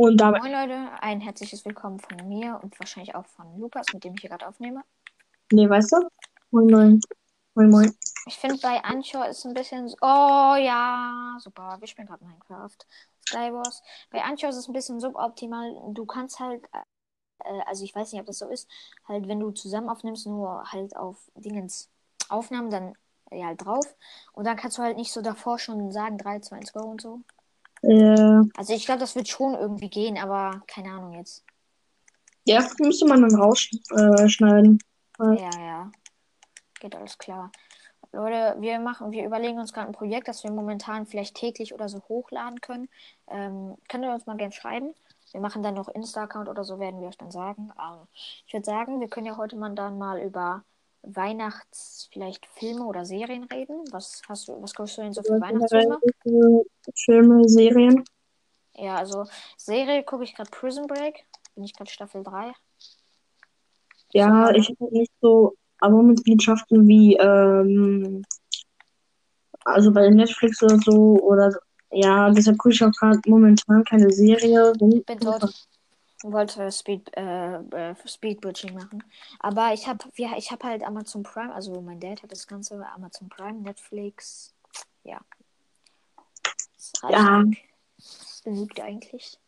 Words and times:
Und 0.00 0.16
damit. 0.16 0.40
Moin 0.40 0.52
Leute, 0.52 0.88
ein 1.02 1.20
herzliches 1.20 1.62
Willkommen 1.66 1.98
von 1.98 2.26
mir 2.26 2.58
und 2.62 2.80
wahrscheinlich 2.80 3.14
auch 3.14 3.26
von 3.26 3.60
Lukas, 3.60 3.84
mit 3.92 4.02
dem 4.02 4.14
ich 4.14 4.22
hier 4.22 4.30
gerade 4.30 4.48
aufnehme. 4.48 4.82
Nee, 5.52 5.68
weißt 5.68 5.92
du? 5.92 6.08
Moin, 6.50 6.68
moin. 6.68 7.00
Moin, 7.54 7.68
moin. 7.68 7.94
Ich 8.24 8.38
finde 8.38 8.56
bei 8.62 8.82
Anchor 8.82 9.28
ist 9.28 9.44
ein 9.44 9.52
bisschen. 9.52 9.92
Oh 10.00 10.54
ja, 10.56 11.36
super. 11.38 11.76
Wir 11.80 11.86
spielen 11.86 12.08
gerade 12.08 12.24
Minecraft. 12.24 12.78
Skywars. 13.28 13.82
Bei 14.10 14.22
Anchor 14.22 14.48
ist 14.48 14.56
es 14.56 14.68
ein 14.68 14.72
bisschen 14.72 15.00
suboptimal. 15.00 15.70
Du 15.92 16.06
kannst 16.06 16.40
halt. 16.40 16.64
Äh, 17.44 17.60
also 17.66 17.84
ich 17.84 17.94
weiß 17.94 18.10
nicht, 18.10 18.22
ob 18.22 18.26
das 18.26 18.38
so 18.38 18.48
ist. 18.48 18.70
Halt, 19.06 19.28
wenn 19.28 19.38
du 19.38 19.50
zusammen 19.50 19.90
aufnimmst, 19.90 20.26
nur 20.26 20.64
halt 20.72 20.96
auf 20.96 21.30
Dingens 21.34 21.90
Aufnahmen, 22.30 22.70
dann 22.70 22.94
ja 23.30 23.48
halt 23.48 23.66
drauf. 23.66 23.84
Und 24.32 24.46
dann 24.46 24.56
kannst 24.56 24.78
du 24.78 24.82
halt 24.82 24.96
nicht 24.96 25.12
so 25.12 25.20
davor 25.20 25.58
schon 25.58 25.92
sagen 25.92 26.16
3, 26.16 26.40
2, 26.40 26.56
1, 26.56 26.72
go 26.72 26.80
und 26.84 27.02
so. 27.02 27.20
Äh, 27.82 28.42
Also 28.56 28.74
ich 28.74 28.84
glaube, 28.84 29.00
das 29.00 29.16
wird 29.16 29.28
schon 29.28 29.54
irgendwie 29.54 29.88
gehen, 29.88 30.18
aber 30.18 30.62
keine 30.66 30.90
Ahnung 30.90 31.14
jetzt. 31.14 31.44
ja, 32.44 32.66
müsste 32.78 33.06
man 33.06 33.22
dann 33.22 33.34
rausschneiden. 33.34 34.78
Ja. 35.18 35.32
Ja, 35.32 35.50
ja. 35.60 35.92
Geht 36.80 36.94
alles 36.96 37.18
klar. 37.18 37.50
Leute, 38.12 38.56
wir 38.60 38.80
machen, 38.80 39.12
wir 39.12 39.24
überlegen 39.24 39.58
uns 39.58 39.72
gerade 39.72 39.86
ein 39.86 39.92
Projekt, 39.92 40.26
das 40.28 40.42
wir 40.42 40.50
momentan 40.50 41.06
vielleicht 41.06 41.36
täglich 41.36 41.72
oder 41.74 41.88
so 41.88 42.00
hochladen 42.08 42.60
können. 42.60 42.88
Ähm, 43.28 43.76
könnt 43.88 44.04
ihr 44.04 44.12
uns 44.12 44.26
mal 44.26 44.36
gerne 44.36 44.52
schreiben. 44.52 44.94
Wir 45.32 45.40
machen 45.40 45.62
dann 45.62 45.74
noch 45.74 45.88
Insta-Account 45.88 46.48
oder 46.48 46.64
so, 46.64 46.80
werden 46.80 47.00
wir 47.00 47.08
euch 47.08 47.18
dann 47.18 47.30
sagen. 47.30 47.70
Aber 47.76 48.08
ich 48.46 48.52
würde 48.52 48.64
sagen, 48.64 49.00
wir 49.00 49.08
können 49.08 49.26
ja 49.26 49.36
heute 49.36 49.56
mal 49.56 49.74
dann 49.74 49.96
mal 49.96 50.20
über 50.20 50.64
Weihnachts, 51.02 52.08
vielleicht 52.12 52.46
Filme 52.46 52.84
oder 52.84 53.04
Serien 53.04 53.44
reden. 53.44 53.84
Was 53.90 54.22
hast 54.28 54.48
du, 54.48 54.62
was 54.62 54.74
guckst 54.74 54.98
du 54.98 55.02
denn 55.02 55.12
so 55.12 55.22
für 55.22 55.40
Weihnachtsfilme? 55.40 55.98
Filme, 56.94 57.48
Serien. 57.48 58.04
Ja, 58.74 58.96
also 58.96 59.24
Serie 59.56 60.02
gucke 60.04 60.24
ich 60.24 60.34
gerade 60.34 60.50
Prison 60.50 60.86
Break. 60.86 61.24
Bin 61.54 61.64
ich 61.64 61.74
gerade 61.74 61.90
Staffel 61.90 62.22
3. 62.22 62.52
Ja, 64.12 64.46
So, 64.46 64.52
ich 64.54 64.68
habe 64.68 64.92
nicht 64.92 65.12
so 65.20 65.54
Abo-Mitgliedschaften 65.80 66.86
wie, 66.86 67.16
ähm, 67.16 68.24
also 69.64 69.92
bei 69.92 70.08
Netflix 70.10 70.62
oder 70.62 70.78
so, 70.78 71.18
oder, 71.20 71.52
ja, 71.90 72.30
deshalb 72.30 72.58
gucke 72.58 72.74
ich 72.74 72.84
auch 72.84 72.92
gerade 72.92 73.20
momentan 73.26 73.84
keine 73.84 74.10
Serie. 74.10 74.72
Ich 74.78 75.06
bin 75.06 75.18
tot. 75.18 75.68
Wollte 76.22 76.70
Speed, 76.70 77.10
äh, 77.16 77.56
äh, 77.56 77.94
Speedbridging 78.06 78.74
machen. 78.74 79.02
Aber 79.38 79.72
ich 79.72 79.86
habe 79.88 80.04
ich 80.16 80.50
hab 80.50 80.62
halt 80.62 80.82
Amazon 80.82 81.22
Prime, 81.22 81.54
also 81.54 81.80
mein 81.80 81.98
Dad 81.98 82.22
hat 82.22 82.30
das 82.30 82.46
Ganze, 82.46 82.84
Amazon 82.94 83.28
Prime, 83.28 83.60
Netflix. 83.60 84.54
Ja. 85.02 85.20
Das 86.72 86.92
Ja. 87.08 87.38
eigentlich. 87.38 87.64
Das 87.96 88.42
genügt 88.44 88.80
eigentlich. 88.80 89.38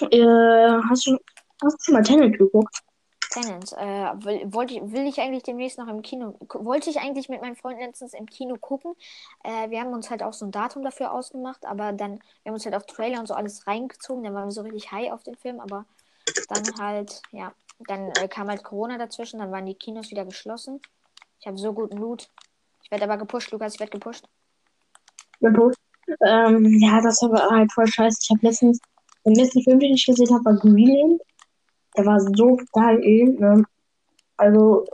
Äh, 0.00 0.80
hast 0.88 1.06
du, 1.06 1.18
hast 1.62 1.78
du 1.78 1.84
schon 1.84 1.94
mal 1.94 2.02
Tenet 2.02 2.38
geguckt? 2.38 2.82
Tenant, 3.30 3.72
äh, 3.72 4.24
will, 4.24 4.52
wollte 4.52 4.74
ich, 4.74 4.92
will 4.92 5.06
ich 5.06 5.20
eigentlich 5.20 5.42
demnächst 5.42 5.78
noch 5.78 5.88
im 5.88 6.02
Kino, 6.02 6.34
wollte 6.54 6.90
ich 6.90 6.98
eigentlich 6.98 7.28
mit 7.28 7.40
meinem 7.40 7.56
Freund 7.56 7.78
letztens 7.78 8.14
im 8.14 8.26
Kino 8.26 8.56
gucken. 8.56 8.94
Äh, 9.44 9.70
wir 9.70 9.80
haben 9.80 9.92
uns 9.92 10.10
halt 10.10 10.22
auch 10.22 10.32
so 10.32 10.46
ein 10.46 10.50
Datum 10.50 10.82
dafür 10.82 11.12
ausgemacht, 11.12 11.64
aber 11.66 11.92
dann, 11.92 12.20
wir 12.42 12.50
haben 12.50 12.54
uns 12.54 12.64
halt 12.64 12.74
auf 12.74 12.86
Trailer 12.86 13.20
und 13.20 13.26
so 13.26 13.34
alles 13.34 13.66
reingezogen, 13.66 14.24
dann 14.24 14.34
waren 14.34 14.46
wir 14.46 14.52
so 14.52 14.62
richtig 14.62 14.90
high 14.92 15.12
auf 15.12 15.22
den 15.22 15.36
Film, 15.36 15.60
aber 15.60 15.84
dann 16.48 16.78
halt, 16.80 17.22
ja, 17.32 17.52
dann 17.86 18.10
äh, 18.20 18.28
kam 18.28 18.48
halt 18.48 18.64
Corona 18.64 18.98
dazwischen, 18.98 19.38
dann 19.38 19.52
waren 19.52 19.66
die 19.66 19.74
Kinos 19.74 20.10
wieder 20.10 20.24
geschlossen. 20.24 20.80
Ich 21.40 21.46
habe 21.46 21.58
so 21.58 21.72
guten 21.72 21.98
Loot. 21.98 22.28
Ich 22.82 22.90
werde 22.90 23.04
aber 23.04 23.18
gepusht, 23.18 23.50
Lukas, 23.52 23.74
ich 23.74 23.80
werde 23.80 23.92
gepusht. 23.92 24.24
Gut. 25.40 25.74
Ähm, 26.26 26.64
ja, 26.80 27.00
das 27.00 27.20
war 27.22 27.50
halt 27.50 27.70
voll 27.72 27.86
scheiße. 27.86 28.18
Ich 28.22 28.30
habe 28.30 28.46
letztens, 28.46 28.80
den 29.24 29.34
letzten 29.34 29.62
Film, 29.62 29.78
den 29.78 29.94
ich 29.94 30.06
gesehen 30.06 30.32
habe, 30.34 30.44
war 30.44 30.56
Greenland. 30.56 31.20
Der 31.98 32.06
war 32.06 32.20
so 32.20 32.58
geil, 32.72 33.36
ne? 33.38 33.64
Also, 34.36 34.86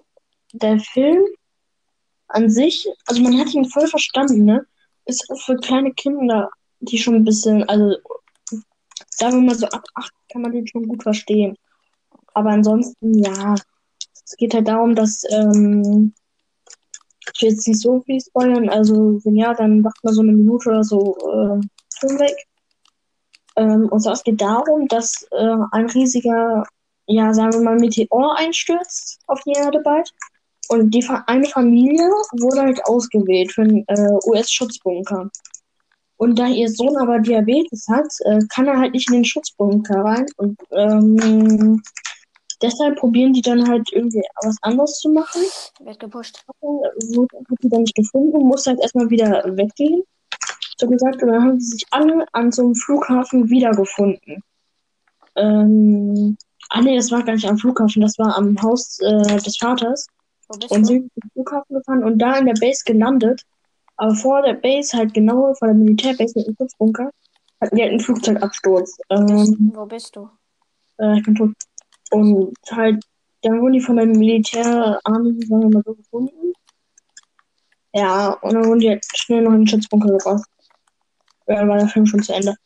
der 0.53 0.81
Film 0.81 1.23
an 2.29 2.51
sich, 2.51 2.89
also 3.07 3.23
man 3.23 3.39
hat 3.39 3.53
ihn 3.53 3.67
voll 3.67 3.87
verstanden, 3.87 4.45
ne? 4.47 4.67
Ist 5.05 5.27
für 5.45 5.57
kleine 5.57 5.93
Kinder, 5.93 6.51
die 6.81 6.99
schon 6.99 7.17
ein 7.17 7.25
bisschen, 7.25 7.63
also, 7.69 7.97
sagen 9.11 9.37
wir 9.37 9.43
mal 9.43 9.55
so 9.55 9.67
ab 9.67 9.85
8 9.95 10.13
kann 10.33 10.43
man 10.43 10.53
den 10.53 10.67
schon 10.67 10.89
gut 10.89 11.03
verstehen. 11.03 11.57
Aber 12.33 12.51
ansonsten, 12.51 13.19
ja, 13.19 13.55
es 14.25 14.37
geht 14.37 14.55
halt 14.55 14.67
darum, 14.67 14.95
dass, 14.95 15.25
ähm, 15.31 16.15
ich 17.35 17.43
will 17.43 17.51
jetzt 17.51 17.69
nicht 17.69 17.81
so 17.81 18.01
viel 18.01 18.21
spoilern, 18.21 18.69
also 18.69 19.21
wenn 19.25 19.37
ja, 19.37 19.55
dann 19.55 19.81
macht 19.81 20.03
man 20.03 20.15
so 20.15 20.23
eine 20.23 20.33
Minute 20.33 20.71
oder 20.71 20.85
so 20.85 21.17
äh, 21.19 21.61
Film 21.99 22.19
weg. 22.19 22.37
Ähm, 23.57 23.89
und 23.89 24.01
zwar 24.01 24.15
es 24.15 24.25
geht 24.25 24.41
darum, 24.41 24.89
dass 24.89 25.27
äh, 25.31 25.57
ein 25.73 25.89
riesiger, 25.91 26.65
ja, 27.07 27.33
sagen 27.35 27.53
wir 27.53 27.61
mal, 27.61 27.77
Meteor 27.77 28.37
einstürzt 28.37 29.21
auf 29.27 29.41
die 29.43 29.53
Erde 29.53 29.81
bald. 29.81 30.11
Und 30.69 30.91
die 30.95 31.07
eine 31.27 31.47
Familie 31.47 32.09
wurde 32.41 32.63
halt 32.63 32.85
ausgewählt 32.87 33.53
für 33.53 33.63
einen 33.63 33.85
äh, 33.89 34.19
US-Schutzbunker. 34.27 35.31
Und 36.17 36.39
da 36.39 36.47
ihr 36.47 36.71
Sohn 36.71 36.97
aber 36.97 37.19
Diabetes 37.19 37.87
hat, 37.89 38.07
äh, 38.21 38.41
kann 38.49 38.67
er 38.67 38.79
halt 38.79 38.95
nicht 38.95 39.09
in 39.09 39.17
den 39.17 39.25
Schutzbunker 39.25 39.97
rein. 39.97 40.27
Und 40.37 40.59
ähm, 40.71 41.83
deshalb 42.63 42.97
probieren 42.97 43.33
die 43.33 43.43
dann 43.43 43.69
halt 43.69 43.93
irgendwie 43.93 44.23
was 44.43 44.57
anderes 44.63 44.99
zu 45.01 45.11
machen 45.11 45.43
werde 45.81 45.99
gepusht. 45.99 46.43
wurde 46.61 47.37
hat 47.37 47.59
die 47.63 47.69
dann 47.69 47.83
nicht 47.83 47.95
gefunden, 47.95 48.47
musste 48.47 48.71
halt 48.71 48.81
erstmal 48.81 49.11
wieder 49.11 49.45
weggehen. 49.57 50.03
So 50.79 50.89
gesagt, 50.89 51.23
und 51.23 51.29
dann 51.29 51.43
haben 51.43 51.61
sie 51.61 51.77
sich 51.77 51.85
alle 51.91 52.27
an 52.33 52.51
so 52.51 52.63
einem 52.63 52.75
Flughafen 52.75 53.51
wiedergefunden. 53.51 54.43
Ähm, 55.37 56.37
ah 56.71 56.81
nee, 56.81 56.97
das 56.97 57.11
war 57.11 57.23
gar 57.23 57.35
nicht 57.35 57.49
am 57.49 57.59
Flughafen, 57.59 58.03
das 58.03 58.19
war 58.19 58.37
am 58.37 58.61
Haus 58.63 58.99
äh, 59.01 59.37
des 59.39 59.57
Vaters. 59.57 60.07
Wo 60.49 60.59
bist 60.59 60.71
Und 60.73 60.85
sind 60.85 61.11
zum 61.13 61.31
Flughafen 61.33 61.77
gefahren 61.77 62.05
und 62.05 62.19
da 62.19 62.37
in 62.37 62.47
der 62.47 62.55
Base 62.61 62.83
gelandet. 62.85 63.43
Aber 63.97 64.15
vor 64.15 64.43
der 64.43 64.55
Base, 64.55 64.97
halt 64.97 65.15
genau 65.15 65.55
vor 65.55 65.69
der 65.69 65.77
Militärbase 65.77 66.39
mit 66.39 66.49
dem 66.49 66.57
Schutzbunker, 66.57 67.11
hatten 67.61 67.77
die 67.77 67.83
halt 67.83 67.93
einen 67.93 68.01
Flugzeugabsturz. 68.01 68.99
Ähm, 69.11 69.73
Wo 69.75 69.87
bist 69.87 70.17
du? 70.17 70.29
äh, 70.99 71.19
ich 71.19 71.25
bin 71.25 71.35
tot. 71.35 71.53
Und 72.11 72.55
halt, 72.71 73.05
dann 73.43 73.61
wurden 73.61 73.75
die 73.75 73.81
von 73.81 73.97
der 73.97 74.07
Militärarmee, 74.07 75.47
sagen 75.47 75.63
wir 75.63 75.71
mal 75.71 75.83
so, 75.85 75.95
gefunden. 75.95 76.53
Ja, 77.93 78.33
und 78.43 78.55
dann 78.55 78.67
wurden 78.67 78.81
die 78.81 78.91
halt 78.91 79.05
schnell 79.15 79.43
noch 79.43 79.53
in 79.53 79.61
den 79.61 79.69
Schutzbunker 79.69 80.09
gebracht. 80.09 80.49
Ja, 81.47 81.57
Dann 81.57 81.69
war 81.69 81.79
der 81.79 81.89
Film 81.89 82.07
schon 82.07 82.23
zu 82.23 82.35
Ende. 82.35 82.57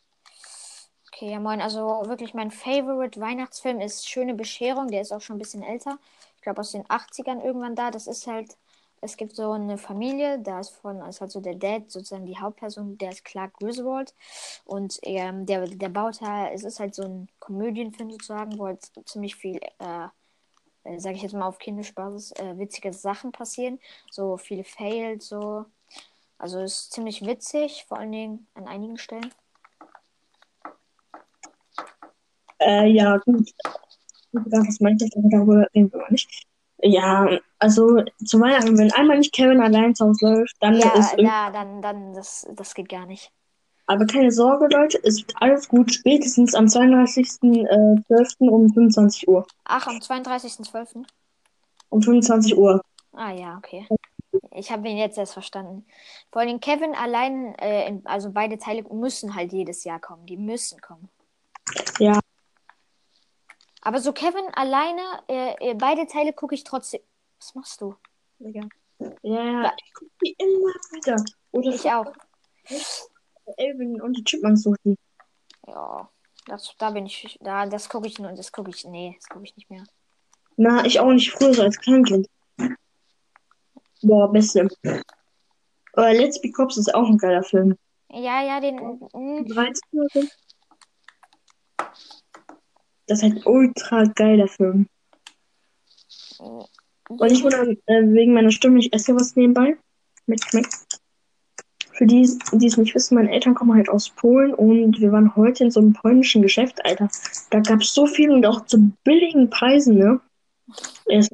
Okay, 1.19 1.33
ja 1.33 1.41
moin. 1.41 1.61
Also 1.61 1.81
wirklich 2.07 2.33
mein 2.33 2.53
Favorite 2.53 3.21
Weihnachtsfilm 3.21 3.81
ist 3.81 4.09
Schöne 4.09 4.35
Bescherung. 4.35 4.87
Der 4.89 5.01
ist 5.01 5.11
auch 5.13 5.21
schon 5.21 5.35
ein 5.35 5.41
bisschen 5.41 5.65
älter. 5.65 5.99
Ich 6.37 6.43
glaube 6.43 6.61
aus 6.61 6.71
den 6.71 6.85
80ern 6.87 7.41
irgendwann 7.45 7.75
da. 7.75 7.91
Das 7.91 8.07
ist 8.07 8.29
halt, 8.29 8.57
es 9.01 9.17
gibt 9.17 9.35
so 9.35 9.51
eine 9.51 9.79
Familie, 9.79 10.39
da 10.39 10.61
ist 10.61 10.71
von, 10.71 11.03
ist 11.03 11.21
halt 11.21 11.33
so 11.33 11.41
der 11.41 11.57
Dad, 11.57 11.91
sozusagen 11.91 12.25
die 12.25 12.39
Hauptperson, 12.39 12.99
der 12.99 13.11
ist 13.11 13.25
Clark 13.25 13.55
Griswold. 13.55 14.15
Und 14.65 15.01
ähm, 15.03 15.45
der, 15.45 15.67
der 15.67 15.89
baut 15.89 16.21
halt, 16.21 16.55
es 16.55 16.63
ist 16.63 16.79
halt 16.79 16.95
so 16.95 17.03
ein 17.03 17.29
Komödienfilm 17.41 18.13
sozusagen, 18.13 18.57
wo 18.57 18.67
halt 18.67 18.89
ziemlich 19.07 19.35
viel, 19.35 19.59
äh, 19.81 20.07
äh, 20.85 20.99
sage 21.01 21.17
ich 21.17 21.23
jetzt 21.23 21.35
mal 21.35 21.47
auf 21.49 21.59
Kindesbasis, 21.59 22.33
äh, 22.33 22.59
witzige 22.59 22.93
Sachen 22.93 23.33
passieren. 23.33 23.81
So 24.11 24.37
viele 24.37 24.65
Fails, 24.65 25.29
so. 25.29 25.67
Also 26.39 26.61
ist 26.61 26.93
ziemlich 26.93 27.27
witzig, 27.27 27.87
vor 27.89 27.99
allen 27.99 28.13
Dingen 28.13 28.49
an 28.55 28.69
einigen 28.69 28.99
Stellen. 28.99 29.33
Äh, 32.61 32.87
ja, 32.91 33.17
gut. 33.19 33.51
Wie 34.33 34.43
gesagt, 34.43 34.69
was 34.69 34.81
meinte 34.81 35.07
ich, 35.07 35.17
aber 35.17 35.29
darüber 35.31 35.67
reden 35.75 35.93
wir 35.93 36.01
mal 36.01 36.11
nicht. 36.11 36.47
Ja, 36.81 37.39
also 37.59 38.05
zu 38.25 38.41
Weihnachten, 38.41 38.79
wenn 38.79 38.93
einmal 38.93 39.19
nicht 39.19 39.33
Kevin 39.33 39.61
allein 39.61 39.95
zu 39.95 40.07
Hause 40.07 40.27
läuft, 40.27 40.57
dann 40.61 40.79
Ja, 40.79 40.95
ist 40.95 41.15
ja, 41.19 41.51
dann, 41.51 41.83
dann, 41.83 42.13
das, 42.13 42.47
das 42.55 42.75
geht 42.75 42.89
gar 42.89 43.07
nicht. 43.07 43.33
Aber 43.87 44.05
keine 44.07 44.31
Sorge, 44.31 44.69
Leute, 44.71 45.01
es 45.03 45.19
wird 45.19 45.35
alles 45.41 45.67
gut. 45.69 45.93
Spätestens 45.93 46.55
am 46.55 46.67
32.12. 46.67 48.49
um 48.49 48.73
25 48.73 49.27
Uhr. 49.27 49.47
Ach, 49.65 49.87
am 49.87 49.97
32.12. 49.97 51.05
Um 51.89 52.03
25 52.03 52.57
Uhr. 52.57 52.83
Ah 53.13 53.33
ja, 53.33 53.57
okay. 53.57 53.87
Ich 54.53 54.71
habe 54.71 54.89
ihn 54.89 54.99
jetzt 54.99 55.17
erst 55.17 55.33
verstanden. 55.33 55.87
Vor 56.31 56.43
allem 56.43 56.61
Kevin 56.61 56.95
allein, 56.95 57.55
äh, 57.55 57.99
also 58.05 58.31
beide 58.31 58.59
Teile 58.59 58.85
müssen 58.93 59.35
halt 59.35 59.53
jedes 59.53 59.85
Jahr 59.85 60.01
kommen. 60.01 60.27
Die 60.27 60.37
müssen 60.37 60.81
kommen. 60.83 61.09
Ja. 61.99 62.21
Aber 63.83 64.01
so 64.01 64.13
Kevin 64.13 64.45
alleine, 64.55 65.03
äh, 65.29 65.71
äh, 65.71 65.75
beide 65.75 66.07
Teile 66.07 66.33
gucke 66.33 66.55
ich 66.55 66.65
trotzdem. 66.65 67.01
Was 67.39 67.55
machst 67.55 67.81
du? 67.81 67.95
Ja, 68.39 68.63
ja, 69.23 69.73
ich 69.85 69.95
gucke 69.95 70.11
die 70.25 70.37
immer 70.39 70.75
wieder. 70.93 71.25
Oder 71.53 71.71
Ich 71.71 71.91
auch. 71.91 72.13
Elvin 73.57 74.01
und 74.01 74.17
die 74.17 74.25
Chipmunks 74.25 74.63
suchen. 74.63 74.99
Ja, 75.67 76.09
das, 76.47 76.75
da 76.79 76.91
bin 76.91 77.07
ich, 77.07 77.39
da, 77.41 77.67
das 77.67 77.89
gucke 77.89 78.09
ich 78.09 78.19
nur, 78.19 78.33
das 78.33 78.53
gucke 78.53 78.71
ich, 78.71 78.85
nee, 78.85 79.15
das 79.19 79.29
gucke 79.29 79.45
ich 79.45 79.57
nicht 79.57 79.71
mehr. 79.71 79.85
Na, 80.57 80.85
ich 80.85 80.99
auch 80.99 81.13
nicht 81.13 81.31
früher 81.31 81.55
so 81.55 81.63
als 81.63 81.79
Kleinkind. 81.79 82.29
Boah, 84.03 84.31
beste. 84.31 84.69
Aber 85.93 86.13
Let's 86.13 86.41
Be 86.41 86.51
Cops 86.51 86.77
ist 86.77 86.95
auch 86.95 87.09
ein 87.09 87.19
geiler 87.19 87.43
Film. 87.43 87.77
Ja, 88.11 88.43
ja, 88.43 88.61
den, 88.61 88.77
mm, 88.77 89.47
13 89.47 89.83
oder 89.93 90.09
so. 90.13 90.29
Das 93.09 93.19
ist 93.19 93.25
halt 93.25 93.47
ultra 93.47 94.05
geil, 94.05 94.37
der 94.37 94.49
Film. 94.49 94.87
Und 96.39 97.33
ich 97.33 97.43
wurde 97.43 97.77
äh, 97.87 98.03
wegen 98.03 98.35
meiner 98.35 98.51
Stimme, 98.51 98.79
ich 98.79 98.93
esse 98.93 99.15
was 99.15 99.35
nebenbei. 99.35 99.77
Mit 100.27 100.45
schmeckt. 100.45 100.75
Für 101.93 102.07
die, 102.07 102.31
die 102.53 102.67
es 102.67 102.77
nicht 102.77 102.95
wissen, 102.95 103.17
meine 103.17 103.33
Eltern 103.33 103.55
kommen 103.55 103.75
halt 103.75 103.89
aus 103.89 104.11
Polen 104.11 104.55
und 104.55 105.01
wir 105.01 105.11
waren 105.11 105.35
heute 105.35 105.65
in 105.65 105.71
so 105.73 105.81
einem 105.81 105.95
polnischen 105.95 106.43
Geschäft, 106.43 106.85
Alter. 106.85 107.09
Da 107.51 107.59
gab 107.59 107.81
es 107.81 107.93
so 107.93 108.07
viel 108.07 108.31
und 108.31 108.47
auch 108.47 108.67
zu 108.67 108.93
billigen 109.03 109.51
Preisen, 109.51 109.99
ne? 109.99 110.21
Ja, 111.09 111.19
ist 111.19 111.33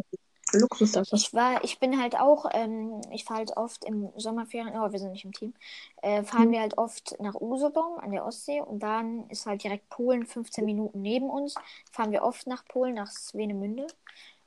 Luxus 0.60 0.96
einfach. 0.96 1.16
Ich 1.16 1.32
war, 1.34 1.62
ich 1.64 1.78
bin 1.80 2.00
halt 2.00 2.18
auch, 2.18 2.46
ähm, 2.52 3.00
ich 3.12 3.24
fahre 3.24 3.38
halt 3.40 3.56
oft 3.56 3.84
im 3.84 4.10
Sommerferien, 4.16 4.76
oh, 4.76 4.90
wir 4.92 4.98
sind 4.98 5.12
nicht 5.12 5.24
im 5.24 5.32
Team, 5.32 5.54
äh, 6.02 6.22
fahren 6.24 6.48
Mhm. 6.48 6.52
wir 6.52 6.60
halt 6.60 6.78
oft 6.78 7.16
nach 7.20 7.34
Usedom 7.40 7.98
an 7.98 8.10
der 8.12 8.24
Ostsee 8.26 8.60
und 8.60 8.80
dann 8.80 9.28
ist 9.30 9.46
halt 9.46 9.62
direkt 9.64 9.88
Polen 9.90 10.26
15 10.26 10.64
Minuten 10.64 11.02
neben 11.02 11.30
uns. 11.30 11.54
Fahren 11.92 12.12
wir 12.12 12.22
oft 12.22 12.46
nach 12.46 12.64
Polen, 12.66 12.94
nach 12.94 13.10
Swenemünde. 13.10 13.86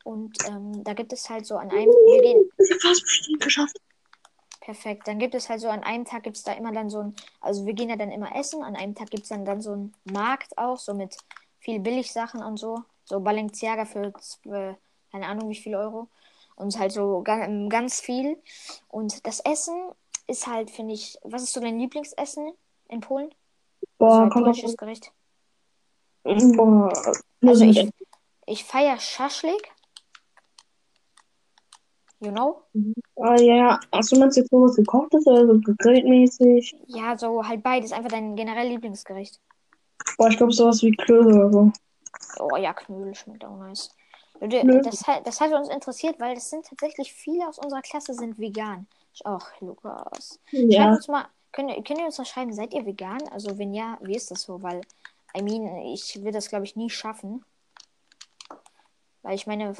Und 0.03 0.37
ähm, 0.47 0.83
da 0.83 0.93
gibt 0.93 1.11
es 1.13 1.29
halt 1.29 1.45
so 1.45 1.57
an 1.57 1.69
einem, 1.69 1.89
wir 1.89 2.21
gehen, 2.21 2.49
Ich 2.57 2.81
fast 2.81 3.01
bestimmt 3.03 3.41
geschafft. 3.41 3.77
Perfekt. 4.61 5.07
Dann 5.07 5.19
gibt 5.19 5.35
es 5.35 5.49
halt 5.49 5.61
so 5.61 5.69
an 5.69 5.83
einem 5.83 6.05
Tag 6.05 6.23
gibt 6.23 6.37
es 6.37 6.43
da 6.43 6.53
immer 6.53 6.71
dann 6.71 6.89
so 6.89 6.99
ein, 6.99 7.15
also 7.41 7.65
wir 7.65 7.73
gehen 7.73 7.89
ja 7.89 7.95
dann 7.95 8.11
immer 8.11 8.35
essen. 8.35 8.63
An 8.63 8.75
einem 8.75 8.95
Tag 8.95 9.09
gibt 9.09 9.23
es 9.23 9.29
dann, 9.29 9.45
dann 9.45 9.61
so 9.61 9.73
einen 9.73 9.93
Markt 10.03 10.57
auch, 10.57 10.77
so 10.77 10.93
mit 10.93 11.17
viel 11.59 11.79
Billigsachen 11.79 12.43
und 12.43 12.57
so. 12.57 12.83
So 13.05 13.19
Balenciaga 13.21 13.85
für, 13.85 14.13
keine 15.11 15.27
Ahnung 15.27 15.49
wie 15.49 15.55
viel 15.55 15.75
Euro. 15.75 16.09
Und 16.55 16.77
halt 16.79 16.91
so 16.91 17.21
ga- 17.21 17.47
ganz 17.69 18.01
viel. 18.01 18.41
Und 18.87 19.25
das 19.27 19.39
Essen 19.41 19.91
ist 20.27 20.47
halt, 20.47 20.71
finde 20.71 20.93
ich, 20.93 21.17
was 21.23 21.43
ist 21.43 21.53
so 21.53 21.61
dein 21.61 21.79
Lieblingsessen 21.79 22.51
in 22.89 22.99
Polen? 22.99 23.29
Also 23.29 23.35
Boah, 23.99 24.19
halt 24.21 24.31
kommt 24.33 24.45
polnisches 24.45 24.71
auf. 24.71 24.77
Gericht. 24.77 25.11
Boah. 26.23 27.13
Also 27.45 27.63
ich, 27.65 27.89
ich 28.47 28.63
feiere 28.63 28.99
Schaschlik. 28.99 29.71
You 32.19 32.31
know? 32.31 32.63
Ah, 33.17 33.35
ja, 33.35 33.55
ja. 33.55 33.79
Achso, 33.91 34.17
meinst 34.17 34.37
du 34.37 34.41
jetzt 34.41 34.49
sowas 34.49 34.75
gekochtes 34.75 35.25
oder 35.27 35.45
so 35.45 35.59
gegrilltmäßig? 35.59 36.75
Ja, 36.87 37.15
so 37.15 37.47
halt 37.47 37.61
beides. 37.61 37.91
Einfach 37.91 38.09
dein 38.09 38.35
generell 38.35 38.67
Lieblingsgericht. 38.69 39.39
Boah, 40.17 40.29
ich 40.29 40.37
glaube 40.37 40.51
sowas 40.51 40.81
wie 40.81 40.91
Klöße 40.91 41.29
oder 41.29 41.51
so. 41.51 41.71
Oh 42.39 42.55
ja, 42.57 42.73
Knödel 42.73 43.13
schmeckt 43.13 43.45
auch 43.45 43.57
nice. 43.57 43.89
Das, 44.39 45.07
hat- 45.07 45.25
das 45.25 45.41
hat 45.41 45.51
uns 45.51 45.69
interessiert, 45.69 46.19
weil 46.19 46.37
es 46.37 46.49
sind 46.49 46.65
tatsächlich 46.65 47.11
viele 47.13 47.47
aus 47.47 47.57
unserer 47.59 47.81
Klasse 47.81 48.13
sind 48.13 48.37
vegan. 48.37 48.87
Ach, 49.23 49.49
Lukas. 49.61 50.39
Schreibt 50.49 50.71
Ja. 50.73 50.89
uns 50.91 51.07
mal, 51.07 51.25
könnt, 51.51 51.69
ihr- 51.71 51.83
könnt 51.83 51.99
ihr 51.99 52.05
uns 52.05 52.17
mal 52.17 52.25
schreiben, 52.25 52.53
seid 52.53 52.73
ihr 52.73 52.85
vegan? 52.85 53.27
Also 53.29 53.57
wenn 53.57 53.73
ja, 53.73 53.97
wie 54.01 54.15
ist 54.15 54.29
das 54.31 54.43
so? 54.43 54.61
Weil, 54.61 54.81
I 55.35 55.41
mean, 55.41 55.65
ich 55.93 56.23
will 56.23 56.31
das 56.31 56.49
glaube 56.49 56.65
ich 56.65 56.75
nie 56.75 56.89
schaffen. 56.89 57.43
Weil 59.23 59.35
ich 59.35 59.47
meine, 59.47 59.73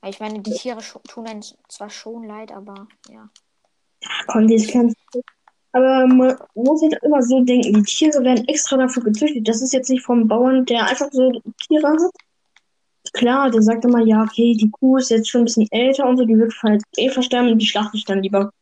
weil 0.00 0.10
ich 0.10 0.20
meine, 0.20 0.40
die 0.40 0.52
Tiere 0.52 0.80
tun 1.08 1.26
einem 1.26 1.42
zwar 1.68 1.88
schon 1.90 2.24
leid, 2.24 2.52
aber 2.52 2.86
ja. 3.08 3.28
Komm, 4.26 4.46
die 4.46 4.56
ist 4.56 4.72
ganz. 4.72 4.94
Aber 5.74 6.06
man 6.06 6.38
muss 6.54 6.80
sich 6.80 6.92
immer 7.02 7.20
so 7.20 7.40
denken, 7.42 7.74
die 7.74 7.82
Tiere 7.82 8.22
werden 8.22 8.46
extra 8.46 8.76
dafür 8.76 9.02
gezüchtet. 9.02 9.48
Das 9.48 9.60
ist 9.60 9.72
jetzt 9.72 9.90
nicht 9.90 10.04
vom 10.04 10.28
Bauern, 10.28 10.64
der 10.66 10.86
einfach 10.86 11.08
so 11.10 11.32
Tiere 11.66 11.88
hat. 11.88 12.12
Klar, 13.12 13.50
der 13.50 13.60
sagt 13.60 13.84
immer, 13.84 13.98
ja, 13.98 14.22
okay, 14.22 14.54
die 14.54 14.70
Kuh 14.70 14.98
ist 14.98 15.10
jetzt 15.10 15.28
schon 15.28 15.42
ein 15.42 15.46
bisschen 15.46 15.66
älter 15.72 16.06
und 16.06 16.16
so, 16.16 16.24
die 16.24 16.38
wird 16.38 16.54
halt 16.62 16.80
eh 16.96 17.10
versterben 17.10 17.50
und 17.50 17.58
die 17.58 17.66
schlachte 17.66 17.96
ich 17.96 18.04
dann 18.04 18.22
lieber. 18.22 18.52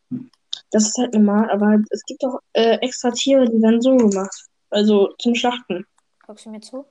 Das 0.70 0.86
ist 0.86 0.96
halt 0.96 1.12
normal, 1.12 1.50
aber 1.50 1.78
es 1.90 2.02
gibt 2.06 2.24
auch 2.24 2.38
äh, 2.54 2.76
extra 2.76 3.10
Tiere, 3.10 3.44
die 3.44 3.60
werden 3.60 3.82
so 3.82 3.94
gemacht. 3.94 4.46
Also 4.70 5.12
zum 5.18 5.34
Schlachten. 5.34 5.84
Guckst 6.26 6.46
du 6.46 6.50
mir 6.50 6.60
zu? 6.60 6.86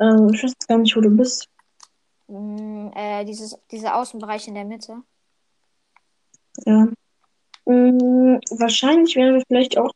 Ähm, 0.00 0.30
ich 0.32 0.42
weiß 0.42 0.54
gar 0.66 0.78
nicht, 0.78 0.96
wo 0.96 1.02
du 1.02 1.10
bist. 1.10 1.50
Mm, 2.28 2.88
äh, 2.94 3.26
dieses, 3.26 3.58
dieser 3.70 3.96
Außenbereich 3.96 4.48
in 4.48 4.54
der 4.54 4.64
Mitte. 4.64 5.02
Ja. 6.64 6.88
Mm, 7.66 8.38
wahrscheinlich 8.58 9.16
wäre 9.16 9.42
vielleicht 9.48 9.78
auch 9.78 9.92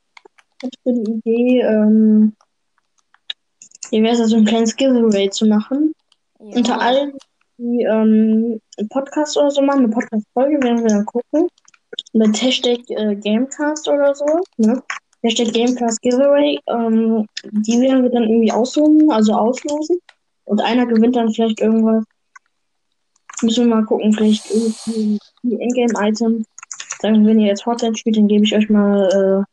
für 0.60 0.92
die 0.92 1.10
Idee, 1.12 1.60
ähm, 1.60 2.34
wie 3.90 4.02
wäre 4.02 4.22
es, 4.22 4.30
so 4.30 4.36
ein 4.36 4.44
kleines 4.44 4.76
Giveaway 4.76 5.30
zu 5.30 5.46
machen. 5.46 5.92
Ja. 6.40 6.56
Unter 6.56 6.80
allen, 6.80 7.12
die 7.58 7.82
ähm, 7.82 8.60
einen 8.78 8.88
Podcast 8.88 9.36
oder 9.36 9.50
so 9.50 9.62
machen, 9.62 9.84
eine 9.84 9.88
Podcast-Folge, 9.88 10.62
werden 10.62 10.82
wir 10.82 10.88
dann 10.88 11.06
gucken. 11.06 11.48
Mit 12.12 12.40
Hashtag 12.40 12.78
äh, 12.88 13.16
Gamecast 13.16 13.88
oder 13.88 14.14
so. 14.14 14.26
Ne? 14.56 14.82
Hashtag 15.22 15.52
Gamecast 15.52 16.00
Giveaway. 16.02 16.58
Ähm, 16.68 17.26
die 17.50 17.80
werden 17.80 18.02
wir 18.02 18.10
dann 18.10 18.24
irgendwie 18.24 18.52
aussuchen, 18.52 19.10
also 19.10 19.32
auslosen. 19.32 19.98
Und 20.44 20.60
einer 20.60 20.86
gewinnt 20.86 21.16
dann 21.16 21.32
vielleicht 21.32 21.60
irgendwas. 21.60 22.04
Müssen 23.42 23.68
wir 23.68 23.76
mal 23.76 23.84
gucken, 23.84 24.12
vielleicht 24.12 24.50
irgendwie 24.50 25.18
ein 25.44 25.60
Ingame-Item. 25.60 26.44
Sagen, 27.00 27.26
wenn 27.26 27.40
ihr 27.40 27.46
jetzt 27.46 27.62
Fortnite 27.62 27.96
spielt, 27.96 28.16
dann 28.16 28.28
gebe 28.28 28.44
ich 28.44 28.54
euch 28.54 28.68
mal 28.68 29.46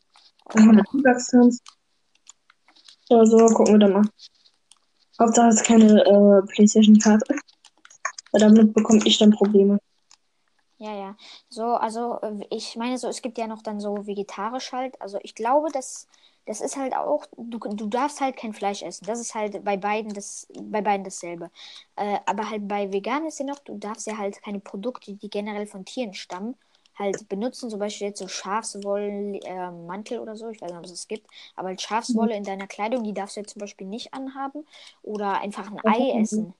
äh, 0.53 0.59
eine 0.59 0.83
Zugangstanz. 0.89 1.61
Oder 3.09 3.25
so, 3.25 3.37
gucken 3.47 3.75
wir 3.75 3.79
dann 3.79 3.93
mal. 3.93 4.05
Hauptsache 5.19 5.47
es 5.47 5.55
ist 5.55 5.65
keine 5.65 6.01
äh, 6.05 6.41
Playstation-Karte. 6.47 7.35
Weil 8.31 8.41
damit 8.41 8.73
bekomme 8.73 9.01
ich 9.05 9.17
dann 9.17 9.31
Probleme. 9.31 9.79
Ja, 10.77 10.93
ja. 10.93 11.15
So, 11.49 11.63
also 11.63 12.19
ich 12.49 12.75
meine 12.75 12.97
so, 12.97 13.07
es 13.07 13.21
gibt 13.21 13.37
ja 13.37 13.47
noch 13.47 13.61
dann 13.61 13.79
so 13.79 14.07
vegetarisch 14.07 14.71
halt. 14.73 14.99
Also 15.01 15.19
ich 15.23 15.35
glaube, 15.35 15.71
dass 15.71 16.07
das 16.45 16.61
ist 16.61 16.77
halt 16.77 16.95
auch, 16.95 17.25
du, 17.37 17.57
du 17.57 17.87
darfst 17.87 18.21
halt 18.21 18.37
kein 18.37 18.53
Fleisch 18.53 18.83
essen. 18.83 19.05
Das 19.05 19.19
ist 19.19 19.33
halt 19.33 19.63
bei 19.63 19.77
beiden 19.77 20.13
das, 20.13 20.47
bei 20.61 20.81
beiden 20.81 21.03
dasselbe. 21.03 21.49
Äh, 21.95 22.19
aber 22.25 22.49
halt 22.49 22.67
bei 22.67 22.93
vegan 22.93 23.25
ist 23.25 23.39
ja 23.39 23.45
noch, 23.45 23.59
du 23.59 23.77
darfst 23.77 24.05
ja 24.05 24.17
halt 24.17 24.41
keine 24.43 24.59
Produkte, 24.59 25.13
die 25.15 25.29
generell 25.29 25.65
von 25.65 25.85
Tieren 25.85 26.13
stammen, 26.13 26.55
halt 26.97 27.27
benutzen. 27.29 27.69
Zum 27.69 27.79
Beispiel 27.79 28.07
jetzt 28.07 28.19
so 28.19 28.27
Schafswollen, 28.27 29.35
äh, 29.35 29.71
Mantel 29.71 30.19
oder 30.19 30.35
so. 30.35 30.49
Ich 30.49 30.61
weiß 30.61 30.69
nicht, 30.71 30.77
ob 30.79 30.85
es 30.85 30.91
das 30.91 31.07
gibt. 31.07 31.27
Aber 31.55 31.69
halt 31.69 31.81
Schafswolle 31.81 32.35
in 32.35 32.43
deiner 32.43 32.67
Kleidung, 32.67 33.03
die 33.03 33.13
darfst 33.13 33.35
du 33.35 33.41
jetzt 33.41 33.51
zum 33.53 33.59
Beispiel 33.59 33.87
nicht 33.87 34.13
anhaben. 34.13 34.65
Oder 35.03 35.39
einfach 35.41 35.69
ein 35.71 35.79
Ei 35.83 36.13
Mhm. 36.13 36.21
essen. 36.21 36.53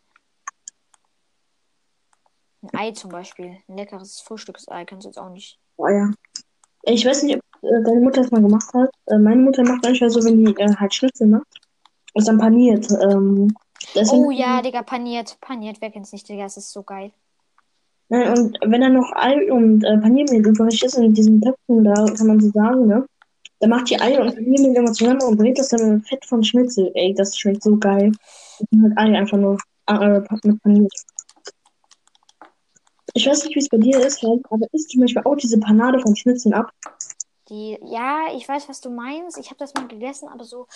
Ein 2.63 2.69
Ei 2.79 2.91
zum 2.91 3.11
Beispiel. 3.11 3.57
Ein 3.67 3.77
leckeres 3.77 4.19
Frühstücksei 4.21 4.85
kannst 4.85 5.05
du 5.05 5.09
jetzt 5.09 5.17
auch 5.19 5.29
nicht. 5.29 5.59
Oh 5.77 5.87
ja. 5.87 6.11
Ich 6.83 7.05
weiß 7.05 7.23
nicht, 7.23 7.35
ob 7.37 7.63
äh, 7.63 7.83
deine 7.83 7.99
Mutter 8.01 8.21
das 8.21 8.31
mal 8.31 8.41
gemacht 8.41 8.73
hat. 8.73 8.89
Äh, 9.07 9.17
meine 9.17 9.41
Mutter 9.41 9.63
macht 9.63 9.83
manchmal 9.83 10.09
so, 10.09 10.23
wenn 10.23 10.43
die 10.43 10.51
äh, 10.61 10.75
halt 10.75 10.93
Schnitzel 10.93 11.27
macht. 11.27 11.47
Und 12.13 12.27
dann 12.27 12.37
paniert. 12.37 12.89
Ähm, 13.01 13.55
Oh 14.09 14.31
ja, 14.31 14.61
Digga, 14.61 14.81
paniert. 14.83 15.37
Paniert, 15.41 15.79
wer 15.79 15.91
kennt's 15.91 16.11
nicht, 16.11 16.27
Digga, 16.27 16.45
es 16.45 16.57
ist 16.57 16.71
so 16.71 16.81
geil. 16.81 17.11
Nein, 18.09 18.37
und 18.37 18.57
wenn 18.61 18.81
dann 18.81 18.93
noch 18.93 19.11
Ei 19.15 19.51
und 19.51 19.83
äh, 19.83 19.97
Paniermehl 19.97 20.45
übrig 20.45 20.83
ist 20.83 20.97
in 20.97 21.13
diesen 21.13 21.41
Töpfen, 21.41 21.83
da 21.83 21.93
kann 21.93 22.27
man 22.27 22.39
so 22.39 22.49
sagen, 22.51 22.87
ne? 22.87 23.07
Dann 23.59 23.69
macht 23.69 23.89
die 23.89 23.99
Ei 23.99 24.21
und 24.21 24.35
Paniermehl 24.35 24.75
immer 24.75 24.91
zusammen 24.91 25.23
und 25.23 25.37
brät 25.37 25.57
das 25.57 25.69
dann 25.69 25.95
mit 25.95 26.07
Fett 26.07 26.23
von 26.25 26.43
Schnitzel. 26.43 26.91
Ey, 26.93 27.13
das 27.15 27.37
schmeckt 27.37 27.63
so 27.63 27.77
geil. 27.77 28.11
Und 28.71 28.83
halt 28.83 28.97
Ei 28.97 29.17
einfach 29.17 29.37
nur 29.37 29.57
äh, 29.87 30.21
mit 30.43 30.61
paniert. 30.61 30.93
Ich 33.13 33.25
weiß 33.25 33.45
nicht, 33.45 33.55
wie 33.55 33.59
es 33.59 33.69
bei 33.69 33.77
dir 33.77 33.99
ist, 34.05 34.23
aber 34.23 34.67
isst 34.73 34.89
zum 34.91 35.01
Beispiel 35.01 35.21
auch 35.23 35.35
diese 35.35 35.59
Panade 35.59 35.99
von 35.99 36.15
Schnitzeln 36.15 36.53
ab. 36.53 36.69
Die, 37.49 37.77
ja, 37.81 38.25
ich 38.35 38.47
weiß, 38.47 38.67
was 38.67 38.81
du 38.81 38.89
meinst. 38.89 39.37
Ich 39.37 39.47
habe 39.47 39.57
das 39.57 39.73
mal 39.73 39.87
gegessen, 39.87 40.27
aber 40.27 40.43
so, 40.43 40.67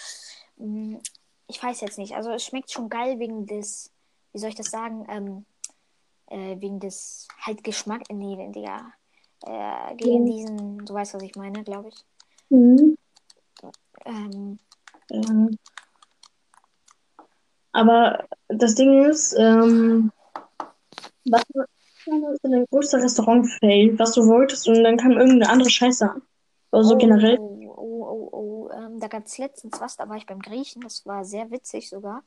mh, 0.57 0.99
ich 1.47 1.61
weiß 1.61 1.81
jetzt 1.81 1.97
nicht. 1.97 2.15
Also 2.15 2.31
es 2.31 2.45
schmeckt 2.45 2.71
schon 2.71 2.89
geil 2.89 3.19
wegen 3.19 3.45
des, 3.45 3.91
wie 4.31 4.39
soll 4.39 4.49
ich 4.49 4.55
das 4.55 4.71
sagen, 4.71 5.05
ähm, 5.09 5.45
äh, 6.29 6.59
wegen 6.59 6.79
des 6.79 7.27
halt 7.41 7.63
Geschmack, 7.63 8.03
nee, 8.11 8.51
Digga, 8.51 8.93
äh, 9.45 9.95
gegen 9.95 10.27
Ja. 10.27 10.33
diesen, 10.33 10.85
du 10.85 10.93
weißt, 10.93 11.13
was 11.13 11.23
ich 11.23 11.35
meine, 11.35 11.63
glaube 11.63 11.89
ich. 11.89 12.05
Mhm. 12.49 12.97
Ähm, 14.05 14.59
Ja. 15.11 15.47
Aber 17.71 18.25
das 18.47 18.75
Ding 18.75 19.03
ist, 19.03 19.35
ähm, 19.37 20.11
was 21.25 21.43
ist 21.43 22.43
denn 22.43 22.51
dein 22.51 22.65
größter 22.71 22.97
Restaurant-Fail, 22.97 23.97
was 23.99 24.13
du 24.13 24.25
wolltest 24.27 24.67
und 24.67 24.83
dann 24.83 24.97
kam 24.97 25.11
irgendeine 25.11 25.49
andere 25.49 25.69
Scheiße 25.69 26.09
an? 26.09 26.21
Oder 26.71 26.83
so 26.83 26.95
oh, 26.95 26.97
generell. 26.97 27.37
Oh, 27.39 27.73
oh, 27.75 28.05
oh, 28.05 28.29
oh. 28.31 28.69
Ähm, 28.71 28.88
da 28.99 29.07
gab 29.07 29.25
es 29.25 29.37
letztens 29.37 29.79
was, 29.79 29.97
da 29.97 30.07
war 30.09 30.17
ich 30.17 30.25
beim 30.25 30.39
Griechen, 30.39 30.81
das 30.81 31.05
war 31.05 31.25
sehr 31.25 31.51
witzig 31.51 31.89
sogar. 31.89 32.23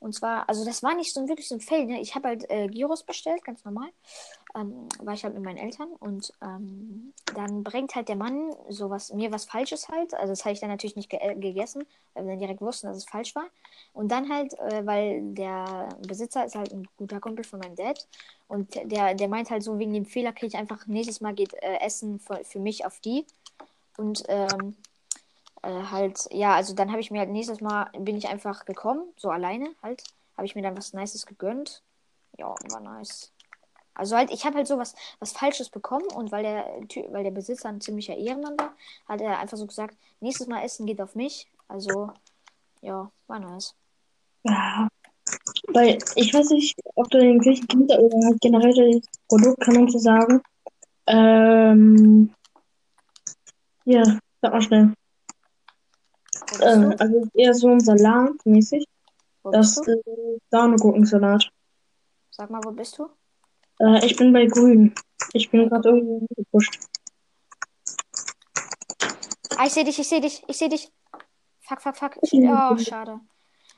Und 0.00 0.14
zwar, 0.14 0.48
also 0.48 0.64
das 0.64 0.82
war 0.82 0.94
nicht 0.94 1.12
so 1.12 1.28
wirklich 1.28 1.48
so 1.48 1.56
ein 1.56 1.60
Fail, 1.60 1.86
ne? 1.86 2.00
Ich 2.00 2.14
habe 2.14 2.28
halt 2.28 2.48
äh, 2.50 2.68
Gyros 2.68 3.02
bestellt, 3.02 3.44
ganz 3.44 3.64
normal. 3.64 3.88
Ähm, 4.54 4.88
war 5.02 5.14
ich 5.14 5.24
halt 5.24 5.34
mit 5.34 5.44
meinen 5.44 5.58
Eltern 5.58 5.88
und 6.00 6.32
ähm, 6.42 7.12
dann 7.34 7.62
bringt 7.62 7.94
halt 7.94 8.08
der 8.08 8.16
Mann 8.16 8.54
sowas, 8.68 9.12
mir 9.12 9.30
was 9.30 9.44
Falsches 9.44 9.88
halt. 9.88 10.14
Also 10.14 10.32
das 10.32 10.44
habe 10.44 10.52
ich 10.52 10.60
dann 10.60 10.70
natürlich 10.70 10.96
nicht 10.96 11.10
ge 11.10 11.18
äh, 11.20 11.34
gegessen, 11.34 11.84
weil 12.14 12.24
wir 12.24 12.30
dann 12.32 12.40
direkt 12.40 12.60
wussten, 12.60 12.86
dass 12.86 12.96
es 12.96 13.04
falsch 13.04 13.34
war. 13.34 13.46
Und 13.92 14.10
dann 14.10 14.32
halt, 14.32 14.54
äh, 14.58 14.86
weil 14.86 15.20
der 15.34 15.88
Besitzer 16.06 16.44
ist 16.44 16.54
halt 16.54 16.72
ein 16.72 16.88
guter 16.96 17.20
Kumpel 17.20 17.44
von 17.44 17.58
meinem 17.58 17.76
Dad. 17.76 18.06
Und 18.46 18.74
der, 18.74 19.14
der 19.14 19.28
meint 19.28 19.50
halt 19.50 19.62
so, 19.62 19.78
wegen 19.78 19.92
dem 19.92 20.06
Fehler 20.06 20.32
kriege 20.32 20.48
ich 20.48 20.56
einfach 20.56 20.86
nächstes 20.86 21.20
Mal 21.20 21.34
geht 21.34 21.54
äh, 21.54 21.80
Essen 21.80 22.18
für, 22.18 22.44
für 22.44 22.60
mich 22.60 22.86
auf 22.86 23.00
die. 23.00 23.26
Und 23.98 24.22
ähm, 24.28 24.76
Äh, 25.62 25.82
halt, 25.90 26.28
ja, 26.30 26.54
also 26.54 26.74
dann 26.74 26.90
habe 26.90 27.00
ich 27.00 27.10
mir 27.10 27.20
halt 27.20 27.30
nächstes 27.30 27.60
Mal, 27.60 27.90
bin 27.98 28.16
ich 28.16 28.28
einfach 28.28 28.64
gekommen, 28.64 29.02
so 29.16 29.30
alleine 29.30 29.70
halt. 29.82 30.02
Habe 30.36 30.46
ich 30.46 30.54
mir 30.54 30.62
dann 30.62 30.76
was 30.76 30.92
Nices 30.92 31.26
gegönnt. 31.26 31.82
Ja, 32.36 32.54
war 32.70 32.80
nice. 32.80 33.32
Also 33.94 34.16
halt, 34.16 34.30
ich 34.30 34.44
habe 34.44 34.56
halt 34.56 34.68
so 34.68 34.78
was, 34.78 34.94
was 35.18 35.32
Falsches 35.32 35.70
bekommen 35.70 36.06
und 36.14 36.30
weil 36.30 36.44
der, 36.44 36.64
weil 37.10 37.24
der 37.24 37.32
Besitzer 37.32 37.68
ein 37.68 37.80
ziemlicher 37.80 38.16
Ehrenmann 38.16 38.56
war, 38.56 38.72
hat 39.08 39.20
er 39.20 39.40
einfach 39.40 39.56
so 39.56 39.66
gesagt, 39.66 39.96
nächstes 40.20 40.46
Mal 40.46 40.62
essen 40.62 40.86
geht 40.86 41.00
auf 41.00 41.16
mich. 41.16 41.48
Also, 41.66 42.12
ja, 42.80 43.10
war 43.26 43.40
nice. 43.40 43.74
Ja. 44.44 44.88
Weil 45.68 45.98
ich 46.14 46.32
weiß 46.32 46.50
nicht, 46.50 46.78
ob 46.94 47.10
du 47.10 47.18
den 47.18 47.40
Griechen 47.40 47.66
kennst 47.66 47.92
oder 47.98 48.34
generell 48.40 49.00
das 49.00 49.10
Produkt, 49.28 49.60
kann 49.62 49.74
man 49.74 49.90
so 49.90 49.98
sagen. 49.98 50.40
Ähm, 51.06 52.32
ja, 53.84 54.04
sag 54.40 54.52
mal 54.52 54.62
schnell. 54.62 54.92
Äh, 56.60 56.96
also 56.98 57.28
eher 57.34 57.54
so 57.54 57.68
ein 57.68 57.80
Salat 57.80 58.34
mäßig. 58.44 58.86
Wo 59.42 59.50
Das 59.50 59.76
ist 59.76 59.90
Sahnegurkensalat. 60.50 61.50
Sag 62.30 62.50
mal, 62.50 62.62
wo 62.64 62.70
bist 62.70 62.98
du? 62.98 63.08
Äh, 63.80 64.04
ich 64.06 64.16
bin 64.16 64.32
bei 64.32 64.46
Grün. 64.46 64.94
Ich 65.32 65.50
bin 65.50 65.68
gerade 65.68 65.88
irgendwo 65.88 66.26
gepusht. 66.34 66.78
Ah, 69.56 69.66
ich 69.66 69.72
sehe 69.72 69.84
dich, 69.84 69.98
ich 69.98 70.08
sehe 70.08 70.20
dich, 70.20 70.44
ich 70.46 70.56
sehe 70.56 70.68
dich. 70.68 70.90
Fuck, 71.60 71.82
fuck, 71.82 71.96
fuck. 71.96 72.18
Oh, 72.22 72.78
schade. 72.78 73.20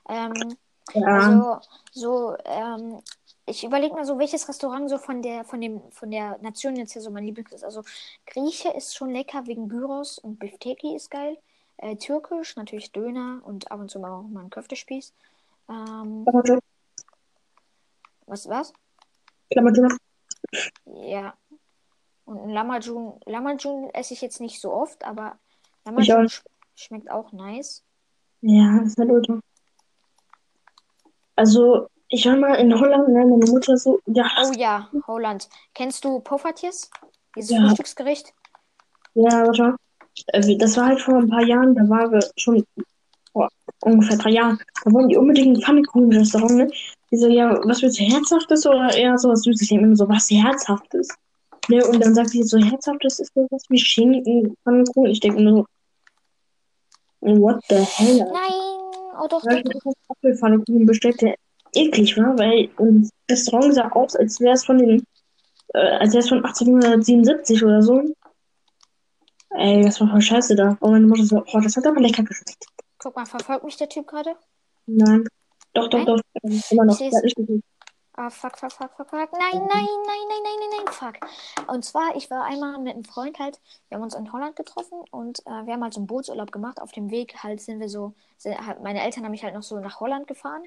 Ähm, 0.09 0.57
Ja, 0.95 1.07
also, 1.07 1.61
so, 1.93 2.37
ähm, 2.45 3.01
ich 3.47 3.65
überlege 3.65 3.95
mal 3.95 4.05
so, 4.05 4.19
welches 4.19 4.49
Restaurant 4.49 4.91
so 4.91 4.99
von 4.99 5.23
der, 5.23 5.45
von 5.45 5.61
dem, 5.61 5.81
von 5.91 6.11
der 6.11 6.39
Nation 6.39 6.77
jetzt 6.77 6.93
hier 6.93 7.03
so 7.03 7.11
mein 7.11 7.25
Lieblings 7.25 7.53
ist. 7.53 7.65
Also, 7.65 7.83
Grieche 8.27 8.71
ist 8.71 8.97
schon 8.97 9.11
lecker 9.11 9.47
wegen 9.47 9.69
Gyros 9.69 10.19
und 10.19 10.39
Bifteki 10.39 10.97
ist 10.97 11.11
geil. 11.11 11.39
Äh, 11.83 11.97
Türkisch 11.97 12.57
natürlich 12.57 12.93
Döner 12.93 13.41
und 13.43 13.73
ab 13.73 13.81
und 13.81 13.91
zu 13.91 13.99
mal 14.01 14.13
auch 14.13 14.23
mal 14.23 14.45
ein 14.45 14.51
Köftespieß. 14.51 15.15
Ähm, 15.71 16.27
was, 18.27 18.47
was? 18.47 18.75
Klammerjob. 19.51 19.93
Ja. 20.85 21.35
Und 22.27 22.39
ein 22.39 22.51
Lamajun, 22.51 23.19
Lamajun 23.25 23.89
esse 23.95 24.13
ich 24.13 24.21
jetzt 24.21 24.43
nicht 24.43 24.61
so 24.61 24.73
oft, 24.73 25.03
aber 25.05 25.39
auch 25.85 25.87
Lamajun 25.87 26.29
sch 26.29 26.43
schmeckt 26.75 27.11
auch 27.11 27.33
nice. 27.33 27.83
Ja, 28.43 28.79
das 28.81 28.89
ist 28.89 28.99
halt 28.99 29.11
ultra. 29.11 29.41
Also, 31.35 31.89
ich 32.09 32.27
war 32.27 32.37
mal 32.37 32.57
in 32.57 32.79
Holland, 32.79 33.09
ne, 33.09 33.25
meine 33.25 33.51
Mutter 33.51 33.79
so, 33.79 34.01
ja, 34.05 34.29
Oh 34.45 34.53
ja, 34.53 34.91
Holland. 35.07 35.49
Kennst 35.73 36.05
du 36.05 36.21
Poffertjes? 36.21 36.91
Dieses 37.35 37.51
ja, 37.51 37.61
Frühstücksgericht? 37.61 38.35
ja, 39.15 39.47
warte 39.47 39.77
Das 40.33 40.77
war 40.77 40.87
halt 40.87 41.01
vor 41.01 41.17
ein 41.17 41.29
paar 41.29 41.45
Jahren, 41.45 41.75
da 41.75 41.89
waren 41.89 42.13
wir 42.13 42.21
schon 42.37 42.65
vor 43.33 43.49
ungefähr 43.83 44.17
drei 44.17 44.31
Jahren. 44.31 44.59
Da 44.85 44.93
wollen 44.93 45.09
die 45.09 45.17
unbedingt 45.17 45.57
ein 45.57 45.63
Pfannkuchen-Restaurant, 45.63 46.55
ne? 46.55 46.71
Die 47.11 47.17
so, 47.17 47.29
ja, 47.29 47.59
was 47.65 47.83
willst 47.83 47.99
du, 47.99 48.05
Herzhaftes 48.05 48.67
oder 48.67 48.95
eher 48.95 49.19
sowas 49.19 49.43
Süßes? 49.43 49.63
Ich 49.63 49.69
denke 49.69 49.87
mir 49.87 49.97
so, 49.97 50.09
was 50.09 50.31
Herzhaftes? 50.31 51.09
Ne, 51.69 51.85
und 51.87 52.03
dann 52.05 52.15
sagt 52.15 52.31
sie 52.31 52.43
so, 52.43 52.59
Herzhaftes 52.59 53.21
ist 53.21 53.33
sowas 53.35 53.65
wie 53.69 53.79
Schinken, 53.79 54.55
Pfannkuchen. 54.65 55.11
Ich 55.11 55.21
denke 55.21 55.43
mir 55.43 55.51
so, 55.51 55.67
what 57.21 57.61
the 57.69 57.77
hell? 57.77 58.19
Nein! 58.19 58.81
Oh 59.23 59.27
doch, 59.29 59.43
doch. 59.43 59.53
ich 59.53 59.65
das 59.65 59.95
Apfelpfannkuchen 60.09 60.87
der 60.87 61.35
eklig 61.75 62.17
war, 62.17 62.39
weil 62.39 62.71
das 62.77 63.11
Restaurant 63.31 63.75
sah 63.75 63.89
aus, 63.91 64.17
als 64.17 64.41
wäre 64.41 64.55
es 64.55 64.65
von 64.65 64.79
den, 64.79 65.05
äh, 65.75 65.79
als 65.79 66.13
wäre 66.13 66.23
es 66.23 66.29
von 66.29 66.39
1877 66.39 67.63
oder 67.63 67.83
so. 67.83 68.03
Ey, 69.51 69.83
das 69.83 70.01
war 70.01 70.09
voll 70.09 70.21
scheiße 70.21 70.55
da. 70.55 70.77
Und 70.81 70.93
meine 70.93 71.07
Mutter 71.07 71.25
so, 71.25 71.43
oh, 71.53 71.61
das 71.61 71.77
hat 71.77 71.87
aber 71.87 72.01
lecker 72.01 72.23
geschmeckt. 72.23 72.67
Guck 72.99 73.17
mal, 73.17 73.27
verfolgt 73.27 73.65
mich 73.65 73.77
der 73.77 73.89
Typ 73.89 74.07
gerade? 74.07 74.37
Nein. 74.87 75.27
Doch, 75.73 75.89
doch, 75.89 75.99
Nein? 75.99 76.07
doch. 76.07 76.21
Ähm, 76.43 76.63
immer 76.71 76.85
noch. 76.85 76.99
Ah, 78.15 78.29
fuck, 78.29 78.59
fuck, 78.59 78.73
fuck, 78.73 78.91
fuck, 78.97 79.09
fuck. 79.09 79.33
Nein, 79.33 79.53
nein, 79.53 79.69
nein, 79.73 79.87
nein, 80.07 80.43
nein, 80.43 80.59
nein, 80.61 80.85
nein, 80.85 80.93
fuck. 80.93 81.15
Und 81.69 81.85
zwar, 81.87 82.15
ich 82.17 82.31
war 82.31 82.45
einmal 82.45 82.77
mit 82.79 82.93
einem 82.93 83.05
Freund 83.05 83.39
halt, 83.39 83.61
wir 83.89 83.97
haben 83.97 84.03
uns 84.03 84.15
in 84.15 84.31
Holland 84.31 84.57
getroffen 84.57 85.01
und 85.11 85.39
äh, 85.47 85.65
wir 85.65 85.73
haben 85.73 85.83
halt 85.83 85.95
so 85.95 86.01
einen 86.01 86.07
Bootsurlaub 86.07 86.53
gemacht. 86.53 86.83
Auf 86.83 86.93
dem 86.93 87.11
Weg 87.11 87.43
halt 87.43 87.63
sind 87.63 87.81
wir 87.81 87.89
so, 87.89 88.13
sind, 88.37 88.59
halt, 88.67 88.83
meine 88.83 89.01
Eltern 89.01 89.25
haben 89.25 89.31
mich 89.31 89.43
halt 89.43 89.55
noch 89.55 89.63
so 89.63 89.79
nach 89.81 90.01
Holland 90.01 90.27
gefahren. 90.27 90.65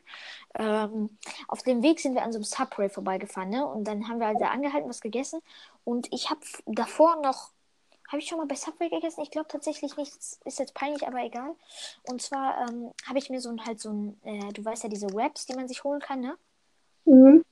Ähm, 0.56 1.16
auf 1.48 1.62
dem 1.62 1.84
Weg 1.84 2.00
sind 2.00 2.16
wir 2.16 2.24
an 2.24 2.32
so 2.32 2.38
einem 2.38 2.46
Subway 2.46 2.90
vorbeigefahren, 2.90 3.50
ne? 3.50 3.68
Und 3.68 3.84
dann 3.88 4.08
haben 4.08 4.20
wir 4.20 4.28
halt 4.28 4.42
da 4.42 4.48
angehalten, 4.48 4.90
was 4.90 5.02
gegessen. 5.02 5.40
Und 5.84 6.12
ich 6.12 6.32
habe 6.32 6.42
davor 6.66 7.22
noch, 7.22 7.52
habe 8.08 8.20
ich 8.20 8.28
schon 8.28 8.38
mal 8.38 8.48
bei 8.48 8.56
Subway 8.56 8.90
gegessen? 8.90 9.22
Ich 9.22 9.32
glaube 9.32 9.48
tatsächlich 9.48 9.96
nicht. 9.98 10.14
Ist 10.16 10.60
jetzt 10.60 10.74
peinlich, 10.74 11.08
aber 11.08 11.20
egal. 11.24 11.56
Und 12.04 12.22
zwar 12.22 12.68
ähm, 12.68 12.92
habe 13.08 13.18
ich 13.18 13.30
mir 13.30 13.40
so 13.42 13.50
ein, 13.50 13.66
halt 13.66 13.80
so 13.80 13.92
ein, 13.92 14.20
äh, 14.24 14.52
du 14.54 14.64
weißt 14.64 14.84
ja, 14.84 14.90
diese 14.90 15.08
Wraps, 15.14 15.46
die 15.46 15.56
man 15.56 15.68
sich 15.68 15.84
holen 15.84 16.00
kann, 16.00 16.20
ne? 16.20 16.38
Mhm. 17.06 17.44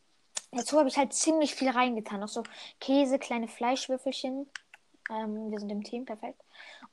Dazu 0.52 0.78
habe 0.78 0.90
ich 0.90 0.98
halt 0.98 1.14
ziemlich 1.14 1.56
viel 1.56 1.70
reingetan. 1.70 2.20
Noch 2.20 2.28
so 2.28 2.44
Käse, 2.80 3.18
kleine 3.18 3.48
Fleischwürfelchen. 3.48 4.50
Ähm, 5.10 5.52
wir 5.52 5.60
sind 5.60 5.70
im 5.70 5.84
Team, 5.84 6.06
perfekt. 6.06 6.42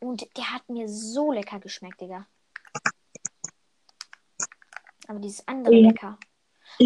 Und 0.00 0.28
der 0.36 0.52
hat 0.52 0.68
mir 0.68 0.88
so 0.88 1.32
lecker 1.32 1.58
geschmeckt, 1.58 2.00
Digga. 2.00 2.26
Aber 5.08 5.18
dieses 5.18 5.46
andere 5.48 5.74
Ja. 5.74 5.88
lecker. 5.88 6.18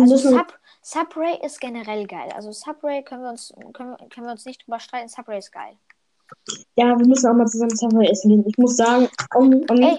Also 0.01 0.17
Sub, 0.17 0.59
Subway 0.81 1.39
ist 1.45 1.61
generell 1.61 2.07
geil. 2.07 2.31
Also 2.33 2.53
Subway 2.53 3.03
können 3.03 3.23
wir 3.23 3.31
uns, 3.31 3.53
können, 3.73 3.97
können 4.09 4.27
wir 4.27 4.31
uns 4.33 4.45
nicht 4.47 4.65
drüber 4.65 4.81
streiten. 4.81 5.09
Subway 5.09 5.39
ist 5.39 5.51
geil. 5.53 5.77
Ja, 6.77 6.99
wir 6.99 7.07
müssen 7.07 7.31
auch 7.31 7.35
mal 7.35 7.47
zusammen 7.47 7.77
Subway 7.77 8.09
essen 8.09 8.31
gehen. 8.31 8.45
Ich 8.47 8.59
muss 8.59 8.77
sagen, 8.77 9.09
um, 9.35 9.53
um, 9.69 9.83
Ey, 9.83 9.99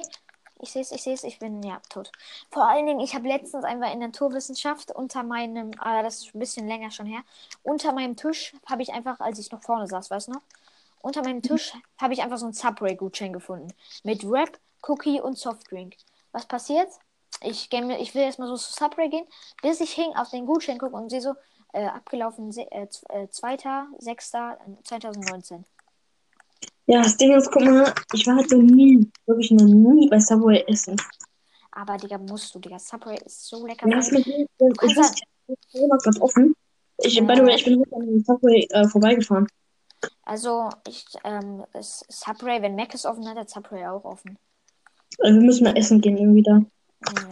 ich 0.60 0.72
sehe 0.72 0.82
es, 0.82 0.92
ich 0.92 1.04
sehe 1.04 1.14
es, 1.14 1.24
ich 1.24 1.40
bin 1.40 1.62
ja 1.64 1.80
tot. 1.90 2.12
Vor 2.52 2.68
allen 2.68 2.86
Dingen, 2.86 3.00
ich 3.00 3.16
habe 3.16 3.28
letztens 3.28 3.64
einmal 3.66 3.94
in 3.94 4.00
Naturwissenschaft 4.00 4.92
unter 4.92 5.24
meinem, 5.24 5.72
ah, 5.80 6.04
das 6.04 6.20
ist 6.20 6.36
ein 6.36 6.40
bisschen 6.40 6.68
länger 6.68 6.92
schon 6.92 7.06
her, 7.06 7.22
unter 7.64 7.94
meinem 7.94 8.16
Tisch 8.16 8.56
habe 8.66 8.82
ich 8.82 8.94
einfach, 8.94 9.20
als 9.20 9.40
ich 9.40 9.52
noch 9.52 9.62
vorne 9.62 9.88
saß, 9.88 10.10
weißt 10.10 10.30
du 10.30 10.34
noch? 10.34 10.42
Unter 11.02 11.22
meinem 11.22 11.42
Tisch 11.42 11.74
habe 12.00 12.14
ich 12.14 12.24
einfach 12.24 12.38
so 12.38 12.46
einen 12.46 12.54
Subway-Gutschein 12.54 13.34
gefunden. 13.34 13.74
Mit 14.04 14.24
Wrap, 14.30 14.58
Cookie 14.88 15.20
und 15.20 15.38
Softdrink. 15.38 15.96
Was 16.32 16.46
passiert? 16.46 16.88
Ich, 17.42 17.70
mir- 17.72 18.00
ich 18.00 18.16
will 18.16 18.22
erstmal 18.22 18.48
so 18.48 18.56
zu 18.56 18.72
Subway 18.72 19.10
gehen, 19.10 19.26
bis 19.62 19.82
ich 19.82 19.92
hing 19.92 20.16
auf 20.16 20.30
den 20.30 20.46
Gutschein 20.46 20.78
gucke 20.78 20.96
und 20.96 21.10
sehe 21.10 21.20
so, 21.20 21.34
äh, 21.74 21.88
abgelaufen 21.88 22.58
äh, 22.58 22.88
2.6.2019. 22.88 25.66
ja, 26.86 27.02
das 27.02 27.18
Ding 27.18 27.34
ist, 27.34 27.52
guck 27.52 27.64
mal, 27.64 27.94
ich 28.14 28.28
war 28.28 28.36
halt 28.36 28.52
noch 28.52 28.62
nie, 28.62 29.10
wirklich 29.26 29.52
noch 29.52 29.66
nie 29.66 30.10
bei 30.10 30.20
Subway 30.20 30.64
essen. 30.68 30.96
Aber, 31.72 31.98
Digga, 31.98 32.18
musst 32.18 32.54
du, 32.54 32.60
Digga. 32.60 32.78
Subway 32.78 33.18
ist 33.26 33.48
so 33.48 33.66
lecker. 33.66 33.88
Ja, 33.88 33.96
das 33.96 34.12
mit 34.12 34.26
dem, 34.26 34.46
Du 34.60 34.68
ich 34.86 34.96
weiß 34.96 35.10
halt, 35.10 35.24
ist 35.48 36.04
gerade 36.04 36.22
offen. 36.22 36.56
Ich, 36.98 37.16
by 37.26 37.36
the 37.36 37.42
way, 37.42 37.56
ich 37.56 37.66
bin 37.66 37.80
heute 37.80 37.96
an 37.96 38.24
Subway 38.24 38.68
äh, 38.70 38.88
vorbeigefahren. 38.88 39.48
also, 40.24 40.70
ich, 40.88 41.06
ähm, 41.24 41.64
Subway, 41.80 42.62
wenn 42.62 42.76
Mac 42.76 42.94
ist 42.94 43.06
offen 43.06 43.28
hat, 43.28 43.38
hat 43.38 43.50
Subway 43.50 43.86
auch 43.88 44.04
offen. 44.06 44.38
Äh, 45.20 45.34
wir 45.34 45.42
müssen 45.42 45.64
mal 45.64 45.78
essen 45.78 46.02
gehen 46.02 46.18
irgendwie 46.18 46.44
da. 46.44 46.62
Ja. 47.08 47.30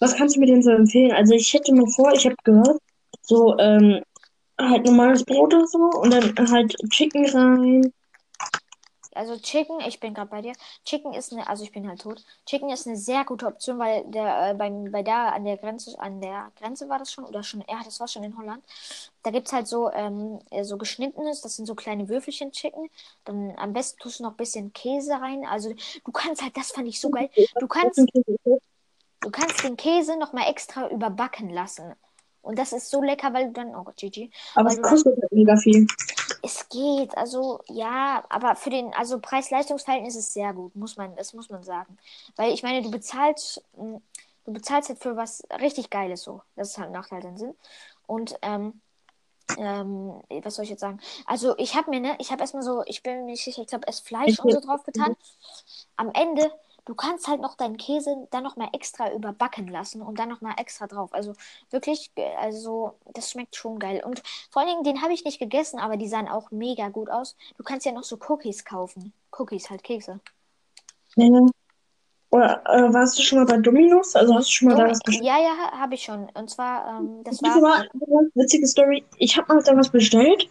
Was 0.00 0.16
kannst 0.16 0.36
du 0.36 0.40
mir 0.40 0.46
denn 0.46 0.62
so 0.62 0.70
empfehlen? 0.70 1.12
Also 1.12 1.34
ich 1.34 1.52
hätte 1.54 1.72
mal 1.72 1.86
vor, 1.86 2.12
ich 2.12 2.24
habe 2.24 2.34
gehört, 2.42 2.78
so 3.22 3.56
ähm, 3.58 4.02
halt 4.60 4.84
normales 4.84 5.24
Brot 5.24 5.54
oder 5.54 5.66
so 5.66 5.78
und 5.78 6.12
dann 6.12 6.50
halt 6.50 6.74
Chicken 6.90 7.26
rein. 7.30 7.92
Also 9.14 9.36
Chicken, 9.36 9.80
ich 9.80 10.00
bin 10.00 10.14
gerade 10.14 10.30
bei 10.30 10.42
dir. 10.42 10.52
Chicken 10.84 11.12
ist 11.14 11.32
eine, 11.32 11.48
also 11.48 11.64
ich 11.64 11.72
bin 11.72 11.88
halt 11.88 12.00
tot. 12.00 12.24
Chicken 12.46 12.70
ist 12.70 12.86
eine 12.86 12.96
sehr 12.96 13.24
gute 13.24 13.46
Option, 13.46 13.78
weil 13.78 14.04
der 14.06 14.50
äh, 14.50 14.54
beim, 14.54 14.90
bei 14.90 15.02
da 15.02 15.30
an 15.30 15.44
der 15.44 15.56
Grenze, 15.56 15.98
an 16.00 16.20
der 16.20 16.50
Grenze 16.56 16.88
war 16.88 16.98
das 16.98 17.12
schon 17.12 17.24
oder 17.24 17.42
schon, 17.42 17.64
ja, 17.68 17.80
das 17.84 18.00
war 18.00 18.08
schon 18.08 18.24
in 18.24 18.36
Holland. 18.36 18.64
Da 19.22 19.30
gibt's 19.30 19.52
halt 19.52 19.66
so 19.66 19.90
ähm, 19.92 20.40
äh, 20.50 20.64
so 20.64 20.78
geschnittenes, 20.78 21.40
das 21.42 21.56
sind 21.56 21.66
so 21.66 21.74
kleine 21.74 22.08
Würfelchen 22.08 22.52
Chicken. 22.52 22.88
Dann 23.24 23.52
am 23.56 23.72
besten 23.72 23.98
tust 24.00 24.20
du 24.20 24.24
noch 24.24 24.32
ein 24.32 24.36
bisschen 24.36 24.72
Käse 24.72 25.12
rein. 25.12 25.44
Also 25.46 25.72
du 26.04 26.12
kannst 26.12 26.42
halt, 26.42 26.56
das 26.56 26.72
fand 26.72 26.88
ich 26.88 27.00
so 27.00 27.10
geil. 27.10 27.30
Du 27.58 27.66
kannst, 27.68 27.98
du 29.20 29.30
kannst 29.30 29.64
den 29.64 29.76
Käse 29.76 30.16
noch 30.18 30.32
mal 30.32 30.48
extra 30.48 30.88
überbacken 30.88 31.50
lassen. 31.50 31.94
Und 32.42 32.58
das 32.58 32.72
ist 32.72 32.90
so 32.90 33.02
lecker, 33.02 33.32
weil 33.32 33.46
du 33.46 33.52
dann, 33.52 33.74
oh 33.74 33.84
Gott, 33.84 33.96
GG, 33.96 34.30
Aber 34.54 34.68
es 34.68 34.76
dann 34.76 34.82
kostet 34.82 35.16
halt 35.20 35.32
mega 35.32 35.56
viel. 35.56 35.86
es 36.42 36.68
geht, 36.68 37.16
also 37.16 37.60
ja, 37.68 38.24
aber 38.28 38.56
für 38.56 38.70
den, 38.70 38.92
also 38.94 39.18
Preis-Leistungs-Verhältnis 39.20 40.16
ist 40.16 40.34
sehr 40.34 40.52
gut, 40.52 40.74
muss 40.76 40.96
man, 40.96 41.14
das 41.16 41.34
muss 41.34 41.50
man 41.50 41.62
sagen. 41.62 41.98
Weil 42.36 42.52
ich 42.52 42.62
meine, 42.62 42.82
du 42.82 42.90
bezahlst, 42.90 43.62
mh, 43.76 44.00
du 44.44 44.52
bezahlst 44.52 44.88
halt 44.88 44.98
für 44.98 45.16
was 45.16 45.44
richtig 45.60 45.90
Geiles 45.90 46.22
so. 46.22 46.42
Das 46.56 46.70
ist 46.70 46.78
halt 46.78 46.88
ein 46.88 46.92
Nachteil 46.92 47.20
den 47.20 47.38
Sinn. 47.38 47.54
Und 48.06 48.36
ähm, 48.42 48.80
ähm, 49.58 50.22
was 50.42 50.54
soll 50.56 50.64
ich 50.64 50.70
jetzt 50.70 50.80
sagen? 50.80 51.00
Also 51.26 51.56
ich 51.58 51.76
habe 51.76 51.90
mir, 51.90 52.00
ne, 52.00 52.16
ich 52.18 52.30
habe 52.32 52.40
erstmal 52.40 52.62
so, 52.62 52.82
ich 52.86 53.02
bin 53.02 53.18
mir 53.20 53.32
nicht 53.32 53.44
sicher, 53.44 53.62
ich 53.62 53.68
glaube, 53.68 53.84
erst 53.86 54.06
Fleisch 54.06 54.38
und 54.40 54.50
so 54.50 54.60
drauf 54.60 54.82
getan. 54.84 55.14
Am 55.96 56.10
Ende, 56.12 56.50
du 56.84 56.94
kannst 56.94 57.28
halt 57.28 57.40
noch 57.40 57.56
deinen 57.56 57.76
Käse 57.76 58.26
dann 58.30 58.42
noch 58.42 58.56
mal 58.56 58.68
extra 58.72 59.12
überbacken 59.12 59.68
lassen 59.68 60.02
und 60.02 60.18
dann 60.18 60.28
noch 60.28 60.40
mal 60.40 60.54
extra 60.58 60.86
drauf. 60.86 61.12
Also 61.12 61.34
wirklich, 61.70 62.10
also 62.38 62.94
das 63.14 63.30
schmeckt 63.30 63.56
schon 63.56 63.78
geil. 63.78 64.02
Und 64.04 64.22
vor 64.50 64.62
allen 64.62 64.70
Dingen, 64.70 64.84
den 64.84 65.02
habe 65.02 65.12
ich 65.12 65.24
nicht 65.24 65.38
gegessen, 65.38 65.78
aber 65.78 65.96
die 65.96 66.08
sahen 66.08 66.28
auch 66.28 66.50
mega 66.50 66.88
gut 66.88 67.10
aus. 67.10 67.36
Du 67.56 67.62
kannst 67.62 67.86
ja 67.86 67.92
noch 67.92 68.04
so 68.04 68.18
Cookies 68.28 68.64
kaufen. 68.64 69.12
Cookies, 69.38 69.70
halt 69.70 69.82
Kekse. 69.82 70.20
Ja, 71.16 71.28
Oder 72.30 72.62
äh, 72.66 72.92
warst 72.92 73.18
du 73.18 73.22
schon 73.22 73.38
mal 73.38 73.46
bei 73.46 73.58
Dominos? 73.58 74.16
Also 74.16 74.34
hast 74.34 74.48
du 74.48 74.52
schon 74.52 74.68
mal 74.68 74.74
da 74.74 74.82
Domi 74.82 74.90
was 74.92 75.00
bestellt? 75.00 75.26
ja, 75.26 75.38
ja, 75.38 75.72
habe 75.72 75.94
ich 75.94 76.02
schon. 76.02 76.28
Und 76.34 76.50
zwar, 76.50 77.00
ähm, 77.00 77.22
das 77.24 77.42
Warte 77.42 77.62
war. 77.62 77.78
mal, 77.78 77.88
eine 77.94 78.30
witzige 78.34 78.66
Story. 78.66 79.04
Ich 79.18 79.36
habe 79.36 79.54
mal 79.54 79.62
da 79.62 79.76
was 79.76 79.90
bestellt. 79.90 80.48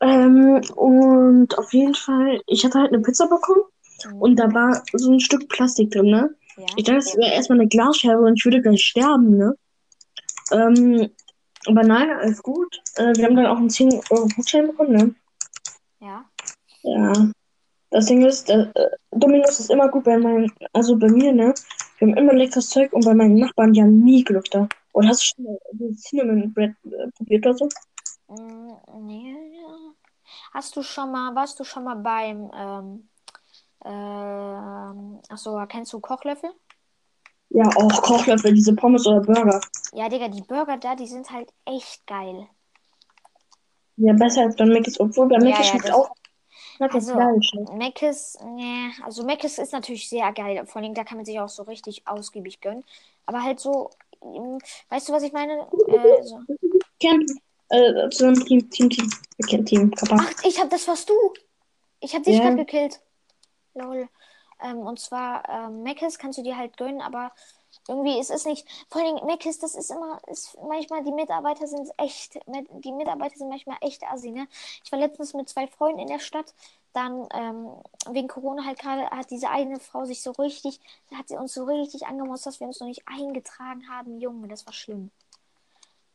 Ähm, 0.00 0.60
und 0.76 1.58
auf 1.58 1.72
jeden 1.72 1.94
Fall, 1.94 2.42
ich 2.46 2.64
hatte 2.64 2.78
halt 2.78 2.92
eine 2.92 3.00
Pizza 3.00 3.26
bekommen 3.26 3.62
Mhm. 3.62 3.75
Und 4.14 4.36
da 4.36 4.52
war 4.52 4.82
so 4.92 5.12
ein 5.12 5.20
Stück 5.20 5.48
Plastik 5.48 5.90
drin, 5.90 6.06
ne? 6.06 6.34
Ja. 6.56 6.66
Ich 6.76 6.84
dachte, 6.84 6.98
es 6.98 7.16
wäre 7.16 7.32
erstmal 7.32 7.60
eine 7.60 7.68
Glasscherbe 7.68 8.22
und 8.22 8.38
ich 8.38 8.44
würde 8.44 8.62
gleich 8.62 8.82
sterben, 8.82 9.36
ne? 9.36 9.54
Ähm, 10.52 11.10
aber 11.66 11.82
nein, 11.82 12.10
alles 12.10 12.42
gut. 12.42 12.80
Äh, 12.96 13.12
wir 13.16 13.24
haben 13.24 13.36
dann 13.36 13.46
auch 13.46 13.58
einen 13.58 13.70
10 13.70 14.00
Euro 14.10 14.28
Gutschein 14.36 14.66
bekommen, 14.66 14.92
ne? 14.92 15.14
Ja. 16.00 16.24
Ja. 16.82 17.12
Das 17.90 18.06
Ding 18.06 18.24
ist, 18.24 18.48
äh, 18.50 18.66
Dominos 19.10 19.60
ist 19.60 19.70
immer 19.70 19.88
gut 19.88 20.04
bei 20.04 20.18
meinen, 20.18 20.52
also 20.72 20.96
bei 20.96 21.08
mir, 21.08 21.32
ne? 21.32 21.54
Wir 21.98 22.08
haben 22.08 22.16
immer 22.16 22.34
leckeres 22.34 22.68
Zeug 22.68 22.92
und 22.92 23.04
bei 23.04 23.14
meinen 23.14 23.36
Nachbarn, 23.36 23.72
die 23.72 23.82
haben 23.82 24.00
nie 24.00 24.22
Glück 24.22 24.44
da. 24.50 24.68
Oder 24.92 25.08
hast 25.08 25.22
du 25.22 25.26
schon 25.26 25.44
mal 25.44 25.58
das 25.72 26.00
Cinnamon 26.02 26.52
Bread 26.52 26.74
äh, 26.84 27.10
probiert 27.16 27.46
oder 27.46 27.56
so? 27.56 27.68
Mm, 28.28 29.06
nee. 29.06 29.36
Hast 30.52 30.76
du 30.76 30.82
schon 30.82 31.12
mal, 31.12 31.34
warst 31.34 31.58
du 31.60 31.64
schon 31.64 31.84
mal 31.84 31.96
beim, 31.96 32.50
ähm, 32.54 33.08
ähm, 33.86 35.20
achso, 35.28 35.64
kennst 35.68 35.92
du 35.92 36.00
Kochlöffel? 36.00 36.50
Ja, 37.50 37.68
auch 37.76 38.02
Kochlöffel, 38.02 38.52
diese 38.52 38.74
Pommes 38.74 39.06
oder 39.06 39.20
Burger. 39.20 39.60
Ja, 39.92 40.08
Digga, 40.08 40.28
die 40.28 40.42
Burger 40.42 40.76
da, 40.76 40.94
die 40.96 41.06
sind 41.06 41.30
halt 41.30 41.48
echt 41.64 42.06
geil. 42.06 42.48
Ja, 43.96 44.12
besser 44.12 44.42
als 44.42 44.56
bei 44.56 44.66
Mc's, 44.66 44.98
obwohl 45.00 45.28
bei 45.28 45.36
Ja, 45.36 45.40
Mc's 45.44 45.58
ja, 45.58 45.64
schmeckt 45.64 45.88
das- 45.88 45.94
auch 45.94 46.10
Also, 46.78 47.14
ne? 47.14 47.40
Mc's, 47.78 48.36
nee, 48.44 48.90
also 49.02 49.24
Mc's 49.24 49.58
ist 49.58 49.72
natürlich 49.72 50.08
sehr 50.08 50.30
geil. 50.32 50.66
Vor 50.66 50.82
allem, 50.82 50.92
da 50.92 51.04
kann 51.04 51.16
man 51.16 51.24
sich 51.24 51.38
auch 51.40 51.48
so 51.48 51.62
richtig 51.62 52.02
ausgiebig 52.06 52.60
gönnen. 52.60 52.84
Aber 53.24 53.42
halt 53.42 53.60
so, 53.60 53.90
ähm, 54.22 54.58
weißt 54.90 55.08
du, 55.08 55.12
was 55.14 55.22
ich 55.22 55.32
meine? 55.32 55.66
Äh, 55.88 56.22
so. 56.22 56.40
Camp, 57.00 57.24
äh, 57.70 58.08
zusammen 58.10 58.44
Team, 58.44 58.68
Team, 58.70 58.90
Team. 58.90 59.10
Team, 59.64 59.90
Kappa. 59.92 60.16
Ach, 60.20 60.44
ich 60.44 60.60
hab, 60.60 60.68
das 60.70 60.86
warst 60.88 61.08
du. 61.08 61.14
Ich 62.00 62.14
hab 62.14 62.22
dich 62.24 62.36
Ja. 62.36 62.42
gerade 62.44 62.56
gekillt. 62.56 63.00
Lol. 63.76 64.08
Ähm, 64.62 64.78
und 64.78 64.98
zwar, 64.98 65.48
ähm, 65.48 65.82
Mc's 65.82 66.18
kannst 66.18 66.38
du 66.38 66.42
dir 66.42 66.56
halt 66.56 66.76
gönnen, 66.76 67.02
aber 67.02 67.32
irgendwie 67.88 68.18
ist 68.18 68.30
es 68.30 68.44
nicht. 68.46 68.66
Vor 68.90 69.02
allem 69.02 69.16
Mc's, 69.26 69.58
das 69.58 69.74
ist 69.74 69.90
immer, 69.90 70.18
ist 70.28 70.56
manchmal, 70.66 71.04
die 71.04 71.12
Mitarbeiter 71.12 71.66
sind 71.66 71.90
echt, 71.98 72.38
die 72.46 72.92
Mitarbeiter 72.92 73.36
sind 73.36 73.48
manchmal 73.48 73.76
echt 73.80 74.02
assi, 74.04 74.30
ne? 74.30 74.48
Ich 74.82 74.90
war 74.90 74.98
letztens 74.98 75.34
mit 75.34 75.48
zwei 75.48 75.66
Freunden 75.66 76.00
in 76.00 76.08
der 76.08 76.18
Stadt, 76.18 76.54
dann, 76.94 77.28
ähm, 77.34 77.68
wegen 78.10 78.28
Corona 78.28 78.64
halt 78.64 78.78
gerade, 78.78 79.10
hat 79.10 79.30
diese 79.30 79.50
eine 79.50 79.78
Frau 79.78 80.06
sich 80.06 80.22
so 80.22 80.30
richtig, 80.32 80.80
hat 81.14 81.28
sie 81.28 81.36
uns 81.36 81.52
so 81.52 81.64
richtig 81.64 82.06
angemotzt, 82.06 82.46
dass 82.46 82.58
wir 82.58 82.66
uns 82.66 82.80
noch 82.80 82.86
nicht 82.86 83.06
eingetragen 83.06 83.88
haben. 83.90 84.18
Junge, 84.18 84.48
das 84.48 84.64
war 84.64 84.72
schlimm. 84.72 85.10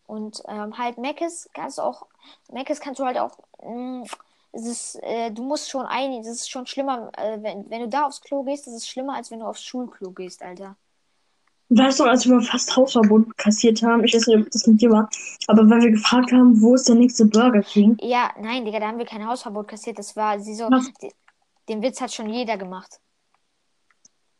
Und 0.07 0.41
ähm, 0.47 0.77
halt 0.77 0.97
Mc's 0.97 1.49
kannst 1.53 1.77
du 1.77 1.83
auch, 1.83 2.07
Mc's 2.49 2.81
kannst 2.81 2.99
du 2.99 3.05
halt 3.05 3.19
auch, 3.19 3.37
mh, 3.63 4.07
es 4.53 4.65
ist, 4.65 4.99
äh, 5.01 5.31
du 5.31 5.43
musst 5.43 5.69
schon 5.69 5.85
ein, 5.85 6.17
das 6.17 6.27
ist 6.27 6.49
schon 6.49 6.65
schlimmer, 6.65 7.11
äh, 7.17 7.37
wenn, 7.41 7.69
wenn 7.69 7.81
du 7.81 7.87
da 7.87 8.05
aufs 8.05 8.21
Klo 8.21 8.43
gehst, 8.43 8.67
das 8.67 8.73
ist 8.73 8.89
schlimmer, 8.89 9.15
als 9.15 9.31
wenn 9.31 9.39
du 9.39 9.45
aufs 9.45 9.63
Schulklo 9.63 10.11
gehst, 10.11 10.41
Alter. 10.41 10.75
Weißt 11.69 12.01
du, 12.01 12.03
als 12.03 12.27
wir 12.27 12.41
fast 12.41 12.75
Hausverbot 12.75 13.37
kassiert 13.37 13.81
haben, 13.81 14.03
ich 14.03 14.13
weiß 14.13 14.27
nicht, 14.27 14.45
ob 14.45 14.51
das 14.51 14.67
mit 14.67 14.81
dir 14.81 14.89
war, 14.89 15.09
aber 15.47 15.69
weil 15.69 15.81
wir 15.81 15.91
gefragt 15.91 16.33
haben, 16.33 16.61
wo 16.61 16.75
ist 16.75 16.89
der 16.89 16.95
nächste 16.95 17.25
Burger 17.25 17.61
King? 17.61 17.95
Ja, 18.01 18.29
nein, 18.41 18.65
Digga, 18.65 18.81
da 18.81 18.87
haben 18.87 18.97
wir 18.97 19.05
kein 19.05 19.25
Hausverbot 19.25 19.69
kassiert, 19.69 19.97
das 19.97 20.17
war, 20.17 20.37
sie 20.39 20.53
so, 20.53 20.67
die, 21.01 21.11
den 21.69 21.81
Witz 21.81 22.01
hat 22.01 22.11
schon 22.11 22.29
jeder 22.29 22.57
gemacht. 22.57 22.99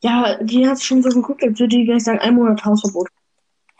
Ja, 0.02 0.36
die 0.42 0.68
hat 0.68 0.82
schon 0.82 1.02
so 1.02 1.08
geguckt, 1.08 1.42
als 1.42 1.58
würde 1.58 1.76
die 1.76 1.86
gleich 1.86 2.04
sagen, 2.04 2.18
ein 2.18 2.34
Monat 2.34 2.62
Hausverbot. 2.62 3.08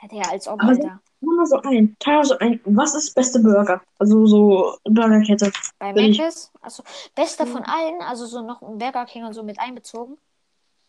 Ja, 0.01 0.09
Digga, 0.09 0.31
als 0.31 0.49
ob, 0.49 0.63
Aber 0.63 0.71
Alter. 0.71 1.01
Nur 1.23 1.37
mal 1.37 1.47
so 1.47 1.57
ein, 1.63 1.97
teil 2.01 2.25
so 2.25 2.37
ein, 2.39 2.61
was 2.65 2.95
ist 2.95 3.15
beste 3.15 3.39
Burger? 3.39 3.81
Also 3.99 4.27
so 4.27 4.77
Burgerkette. 4.85 5.53
Bei 5.79 5.95
ich- 5.95 6.19
Mc's, 6.19 6.51
also, 6.61 6.83
bester 7.15 7.47
Mhm. 7.47 7.51
von 7.53 7.65
allen, 7.65 8.03
also 8.03 8.27
so 8.27 8.43
noch 8.43 8.61
ein 8.61 8.77
Burger 8.79 9.07
King 9.07 9.25
und 9.25 9.33
so 9.33 9.43
mit 9.45 9.59
einbezogen. 9.61 10.19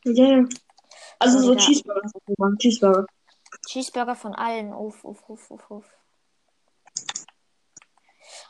Ja, 0.05 0.25
ja. 0.25 0.45
Also 1.19 1.39
so. 1.39 1.55
Cheeseburger. 1.55 2.09
Cheeseburger. 2.59 3.05
Cheeseburger 3.67 4.15
von 4.15 4.33
allen. 4.35 4.73
Uff, 4.73 5.03
uff, 5.05 5.23
uff, 5.29 5.51
uff, 5.51 5.71
uff. 5.71 5.85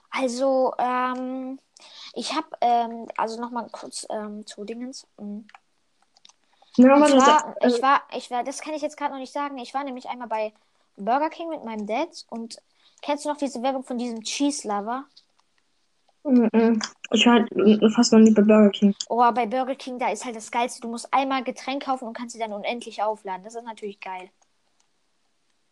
Also, 0.10 0.74
ähm, 0.78 1.60
ich 2.14 2.34
habe, 2.36 2.48
ähm, 2.62 3.08
also 3.18 3.42
nochmal 3.42 3.68
kurz 3.72 4.06
ähm, 4.10 4.46
zu 4.46 4.64
Dingens. 4.64 5.08
Aber 5.18 7.00
das, 7.00 7.24
zwar, 7.24 7.56
äh, 7.62 7.68
ich 7.68 7.82
war, 7.82 8.02
ich 8.16 8.32
war, 8.32 8.44
das 8.44 8.62
kann 8.62 8.74
ich 8.74 8.82
jetzt 8.82 8.96
gerade 8.98 9.12
noch 9.12 9.20
nicht 9.20 9.34
sagen. 9.34 9.58
Ich 9.58 9.74
war 9.74 9.84
nämlich 9.84 10.08
einmal 10.10 10.28
bei 10.28 10.54
Burger 10.98 11.30
King 11.30 11.50
mit 11.50 11.64
meinem 11.64 11.88
Dad 11.88 12.26
und 12.30 12.58
kennst 13.02 13.26
du 13.26 13.30
noch 13.30 13.38
diese 13.38 13.62
Werbung 13.62 13.84
von 13.84 13.98
diesem 13.98 14.22
Cheese 14.22 14.68
Lover? 14.68 15.06
ich 16.26 17.26
war 17.26 17.34
halt 17.34 17.94
fast 17.94 18.14
noch 18.14 18.20
nie 18.20 18.32
bei 18.32 18.42
Burger 18.42 18.70
King. 18.70 18.96
Oh, 19.10 19.30
bei 19.34 19.46
Burger 19.46 19.76
King, 19.76 20.00
da 20.00 20.10
ist 20.10 20.24
halt 20.24 20.38
das 20.38 20.52
Geilste. 20.52 20.80
Du 20.80 20.88
musst 20.88 21.14
einmal 21.14 21.44
Getränk 21.44 21.84
kaufen 21.84 22.08
und 22.08 22.16
kannst 22.16 22.34
sie 22.34 22.40
dann 22.40 22.54
unendlich 22.54 23.04
aufladen. 23.04 23.44
Das 23.44 23.56
ist 23.56 23.66
natürlich 23.66 24.00
geil. 24.00 24.30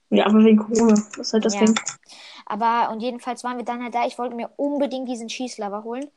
Ja, 0.10 0.26
aber 0.26 0.44
wegen 0.44 0.58
Corona. 0.58 0.94
Das 0.94 1.18
ist 1.18 1.34
halt 1.34 1.46
das 1.46 1.54
Ja. 1.54 1.62
Ding. 1.62 1.80
Aber 2.46 2.92
und 2.92 3.00
jedenfalls 3.00 3.46
waren 3.46 3.58
wir 3.58 3.64
dann 3.64 3.82
halt 3.82 3.96
da. 3.96 4.06
Ich 4.06 4.18
wollte 4.18 4.36
mir 4.36 4.50
unbedingt 4.58 5.08
diesen 5.08 5.30
Cheese 5.30 5.62
Lover 5.62 5.86
holen. 5.86 6.12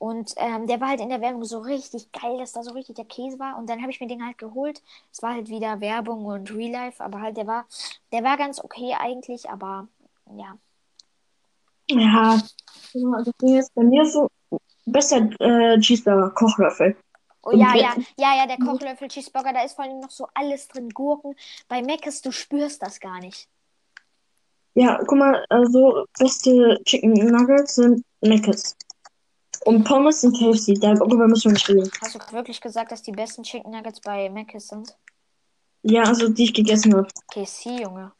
Und 0.00 0.32
ähm, 0.38 0.66
der 0.66 0.80
war 0.80 0.88
halt 0.88 1.02
in 1.02 1.10
der 1.10 1.20
Werbung 1.20 1.44
so 1.44 1.58
richtig 1.58 2.10
geil, 2.10 2.38
dass 2.38 2.52
da 2.52 2.62
so 2.62 2.72
richtig 2.72 2.96
der 2.96 3.04
Käse 3.04 3.38
war. 3.38 3.58
Und 3.58 3.68
dann 3.68 3.82
habe 3.82 3.90
ich 3.90 4.00
mir 4.00 4.06
den 4.06 4.24
halt 4.24 4.38
geholt. 4.38 4.80
Es 5.12 5.22
war 5.22 5.34
halt 5.34 5.50
wieder 5.50 5.82
Werbung 5.82 6.24
und 6.24 6.50
Real 6.50 6.72
Life, 6.72 7.04
aber 7.04 7.20
halt 7.20 7.36
der 7.36 7.46
war, 7.46 7.66
der 8.10 8.24
war 8.24 8.38
ganz 8.38 8.64
okay 8.64 8.94
eigentlich, 8.98 9.50
aber 9.50 9.88
ja. 10.34 10.56
Ja. 11.90 12.40
Ding 12.94 13.58
ist, 13.58 13.74
bei 13.74 13.82
mir 13.82 14.02
ist 14.02 14.14
so 14.14 14.30
besser 14.86 15.28
äh, 15.38 15.78
Cheeseburger, 15.78 16.30
Kochlöffel. 16.30 16.96
Oh 17.42 17.52
ja, 17.52 17.74
ja, 17.74 17.94
ja, 18.16 18.36
ja, 18.38 18.46
der 18.46 18.56
Kochlöffel 18.56 19.08
Cheeseburger, 19.08 19.52
da 19.52 19.64
ist 19.64 19.74
vor 19.74 19.84
allem 19.84 20.00
noch 20.00 20.10
so 20.10 20.28
alles 20.32 20.66
drin, 20.68 20.88
Gurken. 20.88 21.34
Bei 21.68 21.82
Mc's, 21.82 22.22
du 22.22 22.32
spürst 22.32 22.80
das 22.80 23.00
gar 23.00 23.18
nicht. 23.20 23.48
Ja, 24.72 24.98
guck 25.06 25.18
mal, 25.18 25.44
also 25.50 26.06
beste 26.18 26.80
Chicken 26.86 27.12
Nuggets 27.12 27.74
sind 27.74 28.02
Mc's. 28.22 28.78
Und 29.64 29.84
Pommes 29.84 30.22
sind 30.22 30.36
KFC. 30.38 30.78
Darüber 30.80 31.28
müssen 31.28 31.50
wir 31.50 31.52
nicht 31.52 31.68
reden. 31.68 31.90
Hast 32.00 32.14
du 32.14 32.18
wirklich 32.32 32.60
gesagt, 32.60 32.92
dass 32.92 33.02
die 33.02 33.12
besten 33.12 33.42
Chicken 33.42 33.70
Nuggets 33.70 34.00
bei 34.00 34.28
Mc's 34.30 34.68
sind? 34.68 34.96
Ja, 35.82 36.02
also 36.04 36.28
die 36.28 36.44
ich 36.44 36.54
gegessen 36.54 36.94
habe. 36.94 37.08
KFC, 37.32 37.80
Junge. 37.82 38.12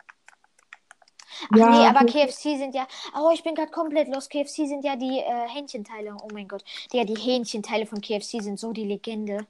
Ach 1.53 1.57
Ja, 1.57 1.71
nee, 1.71 1.87
aber 1.87 2.05
KFC. 2.05 2.59
Sind 2.59 2.75
ja. 2.75 2.87
Oh, 3.19 3.31
ich 3.33 3.43
bin 3.43 3.55
gerade 3.55 3.71
komplett 3.71 4.09
los. 4.09 4.29
KFC 4.29 4.67
sind 4.67 4.85
ja 4.85 4.97
die 4.97 5.19
äh, 5.19 5.49
Hähnchenteile. 5.49 6.15
Oh 6.23 6.29
mein 6.33 6.49
Gott. 6.49 6.63
Ja, 6.93 7.05
die 7.05 7.17
Hähnchenteile 7.17 7.87
von 7.87 8.01
KFC 8.01 8.43
sind 8.43 8.59
so 8.59 8.73
die 8.73 8.85
Legende. 8.85 9.47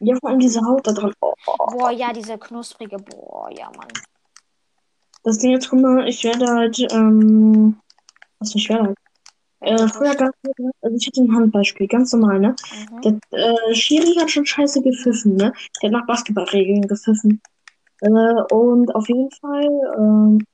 Ja, 0.00 0.14
vor 0.20 0.30
allem 0.30 0.38
diese 0.38 0.60
Haut 0.60 0.86
da 0.86 0.92
dran. 0.92 1.12
Oh, 1.20 1.34
Boah, 1.72 1.90
ja, 1.90 2.12
diese 2.12 2.38
knusprige. 2.38 2.98
Boah, 2.98 3.50
ja, 3.56 3.66
Mann. 3.76 3.88
das 5.24 5.38
Ding 5.38 5.50
jetzt, 5.52 5.68
guck 5.68 5.80
mal, 5.80 6.06
ich 6.06 6.22
werde 6.24 6.46
halt, 6.46 6.78
ähm, 6.92 7.80
was 8.38 8.54
ich 8.54 8.68
werde 8.68 8.84
halt. 8.84 8.98
Äh, 9.60 9.88
früher 9.88 10.14
gab 10.14 10.30
es, 10.42 10.52
also 10.80 10.96
ich 10.96 11.06
hatte 11.06 11.22
ein 11.22 11.34
Handballspiel, 11.34 11.88
ganz 11.88 12.12
normal, 12.12 12.38
ne? 12.38 12.54
Mhm. 13.02 13.20
Der 13.32 13.48
äh, 13.70 13.74
Schiri 13.74 14.14
hat 14.20 14.30
schon 14.30 14.46
scheiße 14.46 14.82
gepfiffen, 14.82 15.34
ne? 15.36 15.52
Der 15.82 15.88
hat 15.88 15.92
nach 15.92 16.06
Basketballregeln 16.06 16.82
gepfiffen. 16.82 17.40
Äh, 18.00 18.08
und 18.50 18.94
auf 18.94 19.08
jeden 19.08 19.30
Fall, 19.32 19.68
ähm, 19.98 20.44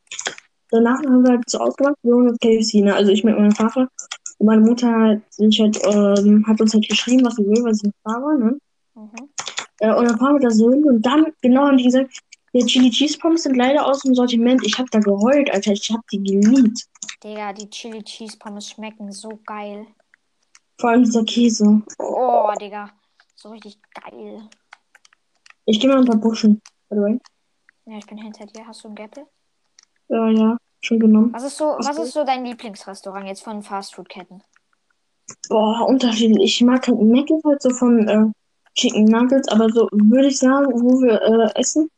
danach 0.70 0.98
haben 1.04 1.22
wir 1.22 1.32
halt 1.32 1.50
so 1.50 1.58
ausgemacht, 1.58 1.96
wir 2.02 2.14
holen 2.14 2.28
jetzt 2.28 2.40
KFC, 2.40 2.82
ne? 2.82 2.94
Also 2.94 3.12
ich 3.12 3.24
mit 3.24 3.36
meinem 3.36 3.52
Vater. 3.52 3.88
Und 4.38 4.46
meine 4.46 4.62
Mutter 4.62 4.90
hat 4.90 5.20
sich 5.30 5.60
halt, 5.60 5.78
ähm, 5.84 6.44
hat 6.46 6.60
uns 6.60 6.72
halt 6.72 6.88
geschrieben, 6.88 7.24
was 7.26 7.36
sie 7.36 7.44
will, 7.44 7.62
weil 7.62 7.74
sie 7.74 7.86
nicht 7.86 7.98
da 8.04 8.12
war, 8.12 8.38
ne? 8.38 8.58
Mhm. 8.94 9.28
Äh, 9.80 9.94
und 9.94 10.08
dann 10.08 10.18
fahren 10.18 10.36
wir 10.36 10.48
da 10.48 10.50
so 10.50 10.72
hin 10.72 10.84
und 10.84 11.04
dann, 11.04 11.26
genau, 11.42 11.66
haben 11.66 11.76
die 11.76 11.84
gesagt, 11.84 12.18
ja, 12.54 12.64
Chili 12.66 12.90
Cheese 12.90 13.18
Pommes 13.18 13.42
sind 13.42 13.56
leider 13.56 13.84
aus 13.84 14.02
dem 14.02 14.14
Sortiment. 14.14 14.64
Ich 14.64 14.78
hab 14.78 14.88
da 14.92 15.00
geheult, 15.00 15.52
Alter. 15.52 15.72
Ich 15.72 15.90
hab 15.90 16.06
die 16.06 16.22
geliebt. 16.22 16.86
Digga, 17.22 17.52
die 17.52 17.68
Chili 17.68 18.00
Cheese 18.04 18.38
Pommes 18.38 18.70
schmecken 18.70 19.10
so 19.10 19.40
geil. 19.44 19.88
Vor 20.78 20.90
allem 20.90 21.02
dieser 21.02 21.24
Käse. 21.24 21.82
Oh, 21.98 22.52
Digga. 22.60 22.90
So 23.34 23.48
richtig 23.48 23.78
geil. 23.92 24.48
Ich 25.64 25.80
gehe 25.80 25.90
mal 25.90 25.98
ein 25.98 26.04
paar 26.04 26.16
Buschen. 26.16 26.62
By. 26.88 27.18
Ja, 27.86 27.98
ich 27.98 28.06
bin 28.06 28.18
hinter 28.18 28.46
dir. 28.46 28.64
Hast 28.64 28.84
du 28.84 28.88
ein 28.88 28.94
Gapple? 28.94 29.26
Ja, 30.08 30.28
ja, 30.28 30.56
schon 30.80 31.00
genommen. 31.00 31.32
Was 31.32 31.42
ist 31.42 31.56
so, 31.56 31.64
Was 31.64 31.98
ist 31.98 32.12
so 32.12 32.24
dein 32.24 32.44
Lieblingsrestaurant 32.44 33.26
jetzt 33.26 33.42
von 33.42 33.64
Fastfood-Ketten? 33.64 34.44
Boah, 35.48 35.86
unterschiedlich. 35.88 36.44
Ich 36.44 36.62
mag 36.62 36.86
halt 36.86 36.98
halt 37.44 37.62
so 37.62 37.70
von 37.70 38.06
äh, 38.06 38.26
Chicken 38.76 39.06
Nuggets, 39.06 39.48
aber 39.48 39.68
so 39.70 39.88
würde 39.90 40.28
ich 40.28 40.38
sagen, 40.38 40.66
wo 40.66 41.02
wir 41.02 41.20
äh, 41.20 41.58
essen. 41.58 41.90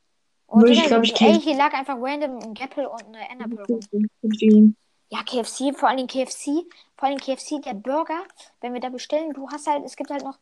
Oh, 0.48 0.62
ich, 0.64 0.76
Digga, 0.78 0.88
glaub 0.88 1.04
ich, 1.04 1.12
ey, 1.12 1.16
kennen. 1.18 1.40
hier 1.40 1.56
lag 1.56 1.72
einfach 1.74 1.96
random 1.98 2.38
ein 2.38 2.54
Gapple 2.54 2.88
und 2.88 3.04
eine 3.06 3.28
Enapple 3.28 3.64
rum. 3.64 4.74
Ja, 5.08 5.22
KFC, 5.22 5.76
vor 5.76 5.88
allem 5.88 6.06
KFC, 6.06 6.66
vor 6.96 7.08
allem 7.08 7.18
KFC, 7.18 7.60
der 7.62 7.74
Burger, 7.74 8.24
wenn 8.60 8.72
wir 8.72 8.80
da 8.80 8.88
bestellen, 8.88 9.32
du 9.32 9.48
hast 9.48 9.66
halt, 9.66 9.84
es 9.84 9.96
gibt 9.96 10.10
halt 10.10 10.24
noch, 10.24 10.38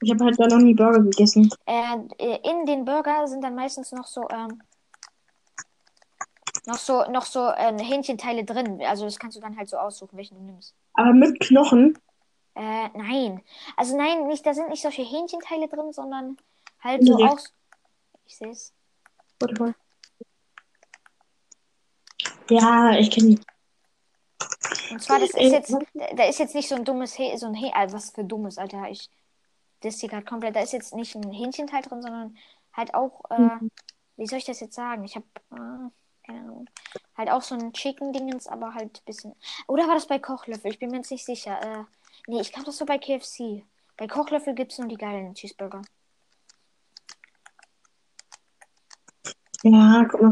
Ich 0.00 0.10
habe 0.10 0.24
halt 0.24 0.38
da 0.40 0.46
noch 0.48 0.58
nie 0.58 0.74
Burger 0.74 1.00
gegessen. 1.00 1.48
Äh, 1.66 1.98
in 2.18 2.66
den 2.66 2.84
Burger 2.84 3.26
sind 3.28 3.42
dann 3.42 3.54
meistens 3.54 3.92
noch 3.92 4.06
so, 4.06 4.28
ähm, 4.30 4.60
noch 6.66 6.78
so, 6.78 7.04
noch 7.10 7.24
so 7.24 7.46
äh, 7.48 7.76
Hähnchenteile 7.82 8.44
drin. 8.44 8.80
Also 8.82 9.04
das 9.04 9.18
kannst 9.18 9.36
du 9.36 9.40
dann 9.40 9.56
halt 9.56 9.68
so 9.68 9.76
aussuchen, 9.76 10.16
welchen 10.16 10.36
du 10.36 10.44
nimmst. 10.44 10.74
Aber 10.94 11.12
mit 11.12 11.38
Knochen. 11.40 11.98
Äh, 12.54 12.88
nein. 12.94 13.40
Also 13.76 13.96
nein, 13.96 14.26
nicht, 14.26 14.44
da 14.44 14.52
sind 14.52 14.68
nicht 14.68 14.82
solche 14.82 15.02
Hähnchenteile 15.02 15.68
drin, 15.68 15.92
sondern 15.92 16.36
halt 16.82 17.04
so 17.04 17.14
aus. 17.24 17.52
Ich 18.28 18.36
sehe 18.36 18.50
es. 18.50 18.72
Warte 19.40 19.60
mal. 19.60 19.74
Ja, 22.50 22.92
ich 22.98 23.10
kenne 23.10 23.36
die. 23.36 23.40
Und 24.90 25.02
zwar, 25.02 25.18
das 25.18 25.30
ist 25.30 25.36
Äh, 25.36 25.48
jetzt, 25.50 25.72
da 25.72 26.06
da 26.14 26.24
ist 26.24 26.38
jetzt 26.38 26.54
nicht 26.54 26.68
so 26.68 26.74
ein 26.76 26.84
dummes 26.84 27.18
Häh, 27.18 27.36
so 27.36 27.46
ein 27.46 27.54
Häh, 27.54 27.72
also 27.74 27.96
was 27.96 28.10
für 28.10 28.24
dummes, 28.24 28.58
Alter. 28.58 28.88
Ich, 28.90 29.10
das 29.80 30.00
hier 30.00 30.08
gerade 30.08 30.24
komplett, 30.24 30.56
da 30.56 30.60
ist 30.60 30.72
jetzt 30.72 30.94
nicht 30.94 31.14
ein 31.14 31.30
Hähnchenteil 31.32 31.82
drin, 31.82 32.02
sondern 32.02 32.36
halt 32.72 32.94
auch, 32.94 33.22
äh, 33.30 33.38
Mhm. 33.38 33.70
wie 34.16 34.26
soll 34.26 34.38
ich 34.38 34.44
das 34.44 34.60
jetzt 34.60 34.74
sagen? 34.74 35.04
Ich 35.04 35.16
habe, 35.16 35.26
äh, 35.52 35.90
keine 36.26 36.40
Ahnung, 36.40 36.68
halt 37.16 37.30
auch 37.30 37.42
so 37.42 37.54
ein 37.54 37.72
Chicken-Dingens, 37.72 38.46
aber 38.46 38.74
halt 38.74 38.98
ein 39.00 39.04
bisschen. 39.04 39.34
Oder 39.66 39.86
war 39.88 39.94
das 39.94 40.06
bei 40.06 40.18
Kochlöffel? 40.18 40.70
Ich 40.70 40.78
bin 40.78 40.90
mir 40.90 40.98
jetzt 40.98 41.10
nicht 41.10 41.24
sicher. 41.24 41.60
Äh, 41.62 41.84
nee, 42.26 42.40
ich 42.40 42.52
glaube, 42.52 42.66
das 42.66 42.80
war 42.80 42.86
bei 42.86 42.98
KFC. 42.98 43.64
Bei 43.96 44.06
Kochlöffel 44.06 44.54
gibt 44.54 44.72
es 44.72 44.78
nur 44.78 44.88
die 44.88 44.96
geilen 44.96 45.34
Cheeseburger. 45.34 45.82
Ja, 49.62 50.04
guck 50.08 50.22
mal. 50.22 50.30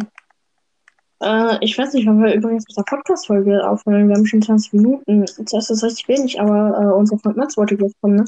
Äh, 1.22 1.64
ich 1.64 1.76
weiß 1.76 1.94
nicht, 1.94 2.06
wann 2.06 2.22
wir 2.22 2.34
übrigens 2.34 2.64
mit 2.68 2.76
der 2.76 2.82
Podcast-Folge 2.82 3.68
aufhören. 3.68 4.08
Wir 4.08 4.16
haben 4.16 4.26
schon 4.26 4.42
20 4.42 4.74
Minuten. 4.74 5.26
Zuerst 5.26 5.70
ist 5.70 5.82
richtig 5.82 6.08
wenig, 6.08 6.40
aber 6.40 6.78
äh, 6.80 6.94
unser 6.94 7.18
Freund 7.18 7.36
Mats 7.36 7.56
wollte 7.56 7.76
gleich 7.76 7.92
kommen, 8.00 8.16
ne? 8.16 8.24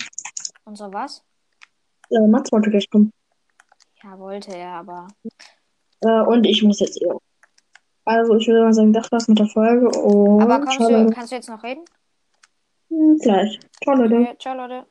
Unser 0.65 0.93
was? 0.93 1.23
Äh, 2.11 2.27
Mats 2.27 2.51
wollte 2.51 2.71
gleich 2.71 2.89
kommen. 2.91 3.13
Ja, 4.03 4.19
wollte 4.19 4.57
er, 4.57 4.71
aber. 4.71 5.09
Äh, 6.01 6.23
und 6.23 6.47
ich 6.47 6.63
muss 6.63 6.81
jetzt 6.81 7.01
eh. 7.03 7.11
Also, 8.05 8.37
ich 8.37 8.49
würde 8.49 8.63
mal 8.65 8.73
sagen, 8.73 8.93
das 8.93 9.13
war's 9.13 9.29
mit 9.29 9.39
der 9.39 9.49
Folge. 9.49 9.89
Und 9.91 10.41
Aber 10.41 10.61
kommst 10.65 10.81
du, 10.81 11.11
kannst 11.11 11.31
du 11.31 11.37
jetzt 11.37 11.49
noch 11.49 11.63
reden? 11.63 11.85
Hm, 12.89 13.19
Gleich. 13.21 13.61
Ciao, 13.83 13.97
Leute. 13.97 14.15
Okay, 14.15 14.37
ciao, 14.39 14.57
Leute. 14.57 14.87